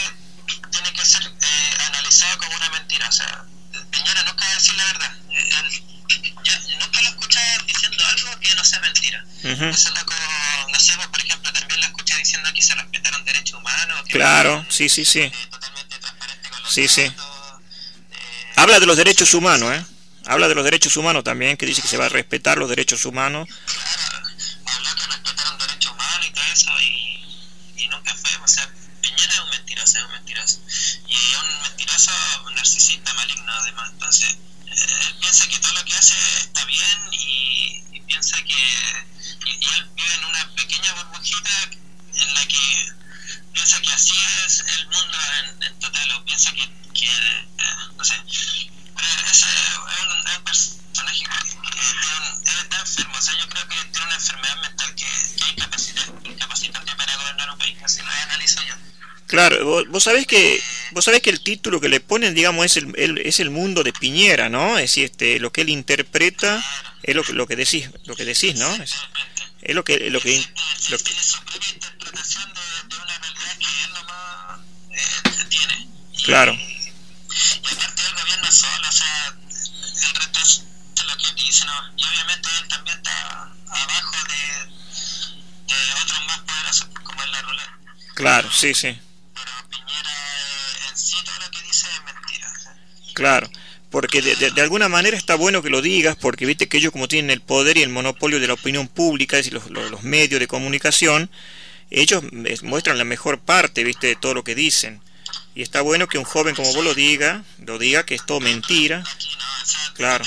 tiene 0.71 0.93
que 0.93 1.03
ser 1.05 1.23
eh, 1.23 1.71
analizado 1.87 2.37
como 2.37 2.55
una 2.57 2.69
mentira. 2.99 3.09
O 3.09 3.11
sea, 3.11 3.45
Piñera 3.91 4.23
nunca 4.23 4.45
va 4.45 4.51
a 4.51 4.55
decir 4.55 4.75
la 4.75 4.85
verdad. 4.85 5.11
Eh, 5.31 5.49
Él, 5.59 6.33
ya, 6.43 6.59
nunca 6.79 7.01
lo 7.01 7.09
escuché 7.09 7.39
diciendo 7.67 8.03
algo 8.05 8.39
que 8.39 8.55
no 8.55 8.63
sea 8.63 8.79
mentira. 8.79 9.23
Ujú. 9.43 9.65
Eso 9.65 9.89
es 9.89 10.05
no 10.71 10.79
sé, 10.79 10.93
pues, 10.95 11.07
por 11.07 11.19
ejemplo, 11.19 11.53
también 11.53 11.79
lo 11.79 11.85
escuché 11.87 12.15
diciendo 12.17 12.49
que 12.53 12.61
se 12.61 12.75
respetaron 12.75 13.23
derechos 13.25 13.59
humanos. 13.59 14.01
Que 14.05 14.13
Claro, 14.13 14.65
sí, 14.69 14.89
sí, 14.89 15.05
sí. 15.05 15.21
eh, 15.21 15.31
totalmente 15.49 15.97
transparente 15.99 16.49
con 16.49 16.63
los 16.63 16.73
Sí, 16.73 16.87
sí. 16.87 17.03
datos, 17.03 17.25
eh, 18.11 18.53
Habla 18.55 18.79
de 18.79 18.85
los 18.85 18.97
derechos 18.97 19.33
humanos, 19.33 19.73
¿eh? 19.75 19.85
Habla 20.25 20.47
de 20.47 20.55
los 20.55 20.63
derechos 20.63 20.95
humanos 20.97 21.23
también, 21.23 21.57
que 21.57 21.65
dice 21.65 21.81
que 21.81 21.87
se 21.87 21.97
va 21.97 22.05
a 22.05 22.09
respetar 22.09 22.57
los 22.57 22.69
derechos 22.69 23.05
humanos. 23.05 23.47
claro, 23.65 24.27
habló 24.65 24.95
que 24.95 25.05
respetaron 25.11 25.57
derechos 25.57 25.91
humanos 25.91 26.27
y 26.27 26.31
todo 26.31 26.43
eso 26.53 26.79
y, 26.81 27.83
y 27.83 27.87
nunca 27.87 28.13
fue, 28.13 28.35
o 28.43 28.47
sea, 28.47 28.69
Piñera 29.01 29.33
es 29.97 30.03
un 30.03 30.11
mentiroso. 30.11 30.59
Y 31.07 31.15
es 31.15 31.37
un 31.41 31.61
mentiroso 31.61 32.11
narcisista 32.55 33.13
maligno 33.13 33.51
además, 33.51 33.89
entonces 33.91 34.37
eh, 34.67 34.97
él 35.07 35.15
piensa 35.19 35.47
que 35.47 35.59
todo 35.59 35.73
lo 35.73 35.85
que 35.85 35.95
hace 35.95 36.15
está 36.37 36.65
bien 36.65 36.99
y, 37.11 38.01
piensa 38.07 38.37
que, 38.37 39.05
y, 39.45 39.69
él 39.69 39.89
vive 39.95 40.13
en 40.15 40.25
una 40.25 40.49
pequeña 40.55 40.93
burbujita 40.93 41.69
en 42.13 42.33
la 42.33 42.45
que 42.47 42.91
piensa 43.53 43.79
que 43.81 43.91
así 43.91 44.15
es 44.45 44.63
el 44.65 44.87
mundo 44.87 45.17
en, 45.61 45.79
total, 45.79 46.11
o 46.13 46.25
piensa 46.25 46.51
que, 46.53 46.67
que 46.93 47.05
eh, 47.05 47.47
no 47.95 48.03
sé, 48.03 48.15
es 48.25 49.45
un, 50.01 50.37
un 50.37 50.43
personaje 50.43 51.23
que, 51.23 51.71
que 51.71 52.49
está 52.49 52.79
enfermo, 52.81 53.17
o 53.17 53.21
sea, 53.21 53.35
yo 53.37 53.47
creo 53.47 53.67
que 53.67 53.75
tiene 53.85 54.05
una 54.07 54.15
enfermedad 54.15 54.57
mental 54.57 54.95
que, 54.95 55.05
que 55.05 55.11
es 55.11 56.07
incapacitante, 56.23 56.95
para 56.95 57.15
gobernar 57.17 57.51
un 57.51 57.57
país, 57.59 57.77
así 57.83 58.01
lo 58.01 58.09
yo. 58.09 58.58
Claro, 59.29 59.63
vos, 59.63 59.87
vos 59.89 60.03
sabés 60.03 60.25
que 60.25 60.59
vos 60.91 61.05
sabés 61.05 61.21
que 61.21 61.29
el 61.29 61.41
título 61.41 61.79
que 61.79 61.87
le 61.87 61.99
ponen, 61.99 62.33
digamos, 62.33 62.65
es 62.65 62.77
el, 62.77 62.93
el- 62.97 63.19
es 63.19 63.39
el 63.39 63.51
mundo 63.51 63.83
de 63.83 63.93
Piñera, 63.93 64.49
¿no? 64.49 64.77
Es 64.77 64.83
decir, 64.85 65.05
este, 65.05 65.39
lo 65.39 65.51
que 65.51 65.61
él 65.61 65.69
interpreta 65.69 66.63
es 67.03 67.15
lo, 67.15 67.21
lo 67.33 67.45
que 67.47 67.55
decís, 67.55 67.89
lo 68.05 68.15
que 68.15 68.25
decís, 68.25 68.55
¿no? 68.55 68.73
Es-. 68.75 68.95
Es 69.61 69.75
lo 69.75 69.83
que... 69.83 70.09
Lo 70.09 70.19
que, 70.21 70.43
lo 70.89 70.97
que 70.97 71.11
él 71.15 71.19
Claro. 76.25 76.53
Y 76.53 77.73
aparte 77.73 78.03
del 78.03 78.13
gobierno 78.21 78.51
solo, 78.51 78.87
o 78.87 78.91
sea, 78.91 79.27
el 79.29 80.15
resto 80.15 80.39
es 80.43 80.63
lo 81.05 81.17
que 81.17 81.25
él 81.29 81.35
dice, 81.35 81.65
¿no? 81.65 81.73
Y 81.97 82.03
obviamente 82.05 82.49
él 82.61 82.67
también 82.67 82.97
está 82.97 83.41
abajo 83.67 84.15
de, 84.27 85.73
de 85.73 85.79
otros 86.03 86.25
más 86.27 86.39
poderosos, 86.39 86.87
como 87.03 87.21
es 87.23 87.29
la 87.29 87.41
ruleta. 87.41 87.79
claro, 88.15 88.51
sí, 88.51 88.73
sí. 88.73 88.99
Pero 89.33 89.51
Piñera 89.69 90.11
eh, 90.11 90.89
en 90.91 90.97
sí 90.97 91.15
todo 91.23 91.39
lo 91.39 91.51
que 91.51 91.61
dice 91.63 91.87
es 91.93 92.03
mentira. 92.03 92.51
o 92.55 92.59
sea. 92.61 92.75
Claro, 93.19 93.49
porque 93.89 94.21
de, 94.21 94.35
de- 94.35 94.51
de 94.51 94.61
alguna 94.61 94.87
manera 94.87 95.17
está 95.17 95.35
bueno 95.35 95.61
que 95.61 95.69
lo 95.69 95.81
digas, 95.81 96.15
porque 96.15 96.45
viste 96.45 96.67
que 96.69 96.77
ellos 96.77 96.91
como 96.93 97.07
tienen 97.09 97.31
el 97.31 97.41
poder 97.41 97.77
y 97.77 97.81
el 97.83 97.89
monopolio 97.89 98.39
de 98.39 98.47
la 98.47 98.53
opinión 98.53 98.87
pública, 98.87 99.37
es 99.37 99.45
decir, 99.51 99.61
los, 99.71 100.03
medios 100.03 100.39
de 100.39 100.47
comunicación, 100.47 101.29
ellos 101.91 102.23
eh, 102.45 102.57
muestran 102.63 102.97
la 102.97 103.03
mejor 103.03 103.39
parte, 103.39 103.83
viste, 103.83 104.07
de 104.07 104.15
todo 104.15 104.33
lo 104.35 104.43
que 104.43 104.55
dicen. 104.55 105.01
Y 105.55 105.61
está 105.63 105.81
bueno 105.81 106.07
que 106.07 106.17
un 106.17 106.23
joven 106.23 106.55
como 106.55 106.73
vos 106.73 106.83
lo 106.83 106.93
diga, 106.93 107.43
lo 107.65 107.77
diga 107.77 108.05
que 108.05 108.15
es 108.15 108.25
todo 108.25 108.39
mentira. 108.39 109.03
Claro. 109.95 110.23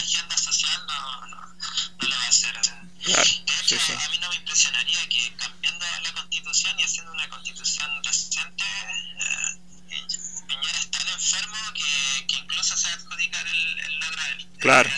Claro, 3.05 3.31
sí, 3.67 3.77
sí. 3.85 3.93
a 3.93 4.09
mí 4.11 4.19
no 4.21 4.29
me 4.29 4.37
impresionaría 4.37 4.99
que 5.09 5.33
cambiando 5.37 5.85
la 6.05 6.13
constitución 6.13 6.79
y 6.79 6.83
haciendo 6.83 7.13
una 7.13 7.29
constitución 7.29 7.91
decente, 8.03 8.65
eh, 8.65 10.07
Piñera 10.47 10.79
es 10.79 10.91
tan 10.91 11.09
enfermo 11.09 11.57
que, 11.75 12.27
que 12.27 12.35
incluso 12.43 12.77
se 12.77 12.87
va 12.87 12.93
a 12.93 12.97
adjudicar 12.97 13.45
el, 13.47 13.81
el 13.81 13.99
logro 14.01 14.21
a 14.23 14.29
él. 14.29 14.47
Claro. 14.63 14.89
Eh, 14.89 14.93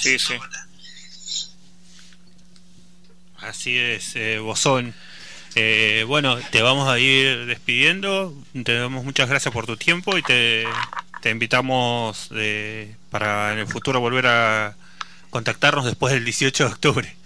Sí, 0.00 0.18
sí. 0.18 0.34
Así 3.38 3.76
es, 3.78 4.14
eh, 4.16 4.38
Bozón. 4.38 4.94
Eh, 5.54 6.04
bueno, 6.06 6.36
te 6.50 6.62
vamos 6.62 6.88
a 6.88 6.98
ir 6.98 7.46
despidiendo. 7.46 8.34
Te 8.64 8.74
damos 8.74 9.04
muchas 9.04 9.28
gracias 9.28 9.52
por 9.52 9.66
tu 9.66 9.76
tiempo 9.76 10.16
y 10.16 10.22
te, 10.22 10.64
te 11.20 11.30
invitamos 11.30 12.28
de- 12.30 12.96
para 13.10 13.52
en 13.52 13.58
el 13.58 13.66
futuro 13.68 14.00
volver 14.00 14.26
a 14.28 14.74
contactarnos 15.30 15.84
después 15.84 16.14
del 16.14 16.24
18 16.24 16.64
de 16.66 16.72
octubre. 16.72 17.16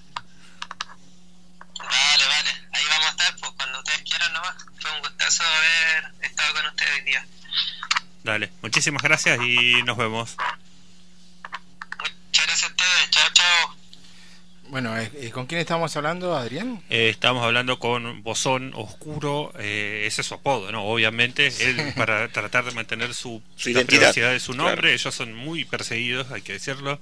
Vale, 1.79 2.25
vale. 2.27 2.51
Ahí 2.73 2.85
vamos 2.91 3.07
a 3.07 3.11
estar, 3.11 3.37
pues 3.37 3.53
cuando 3.57 3.79
ustedes 3.79 4.03
quieran 4.03 4.33
nomás. 4.33 4.55
Fue 4.81 4.91
un 4.93 4.99
gustazo 5.01 5.43
haber 5.45 6.13
estado 6.23 6.55
con 6.55 6.67
ustedes 6.67 6.91
hoy 6.99 7.01
día. 7.05 7.27
Dale, 8.25 8.51
muchísimas 8.63 9.03
gracias 9.03 9.39
y 9.41 9.83
nos 9.85 9.97
vemos. 9.97 10.37
Muchas 12.27 12.47
gracias 12.47 12.65
a 12.65 12.67
ustedes. 12.69 13.11
Chao, 13.11 13.29
chao. 13.33 13.77
Bueno, 14.77 14.95
eh, 14.99 15.11
eh, 15.15 15.31
¿con 15.31 15.47
quién 15.47 15.59
estamos 15.63 15.97
hablando, 15.97 16.37
Adrián? 16.37 16.83
Eh, 16.91 17.09
estamos 17.09 17.43
hablando 17.43 17.79
con 17.79 18.23
Bozón 18.23 18.73
Oscuro, 18.75 19.55
eh, 19.59 20.05
ese 20.07 20.21
es 20.21 20.27
su 20.27 20.35
apodo, 20.35 20.71
¿no? 20.71 20.85
Obviamente, 20.85 21.47
él 21.61 21.95
para 21.97 22.29
tratar 22.29 22.67
de 22.67 22.73
mantener 22.73 23.15
su, 23.15 23.43
Su 23.55 23.71
la 23.71 23.77
identidad, 23.79 24.01
privacidad 24.01 24.33
de 24.33 24.39
su 24.39 24.53
claro. 24.53 24.69
nombre, 24.73 24.93
ellos 24.93 25.15
son 25.15 25.33
muy 25.33 25.65
perseguidos, 25.65 26.31
hay 26.31 26.43
que 26.43 26.53
decirlo, 26.53 27.01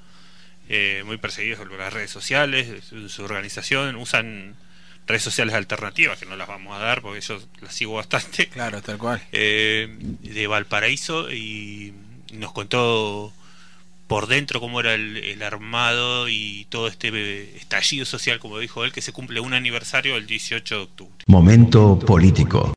eh, 0.69 1.03
muy 1.05 1.17
perseguidos 1.17 1.59
por 1.67 1.73
las 1.77 1.93
redes 1.93 2.13
sociales, 2.13 2.85
su, 2.89 3.09
su 3.09 3.25
organización, 3.25 3.97
usan 3.97 4.55
redes 5.09 5.25
sociales 5.25 5.57
alternativas, 5.57 6.17
que 6.17 6.27
no 6.27 6.37
las 6.37 6.47
vamos 6.47 6.77
a 6.77 6.79
dar 6.79 7.03
porque 7.03 7.23
yo 7.23 7.41
las 7.61 7.75
sigo 7.75 7.95
bastante, 7.95 8.51
Claro, 8.51 8.83
tal 8.83 8.99
cual. 8.99 9.21
eh, 9.33 9.89
de 9.99 10.47
Valparaíso 10.47 11.29
y 11.33 11.93
nos 12.35 12.53
contó 12.53 13.33
por 14.07 14.27
dentro 14.27 14.61
cómo 14.61 14.81
era 14.81 14.95
el, 14.95 15.17
el 15.17 15.43
armado 15.43 16.29
y 16.29 16.67
todo 16.69 16.89
este 16.89 17.09
eh, 17.09 17.57
estallido 17.57 18.05
social, 18.05 18.39
como 18.39 18.59
dijo 18.59 18.85
él, 18.85 18.93
que 18.93 19.03
se 19.03 19.13
cumple 19.13 19.41
un 19.41 19.55
aniversario 19.55 20.17
el 20.17 20.27
18 20.27 20.75
de 20.75 20.81
octubre. 20.83 21.13
Momento 21.27 21.99
político. 21.99 22.73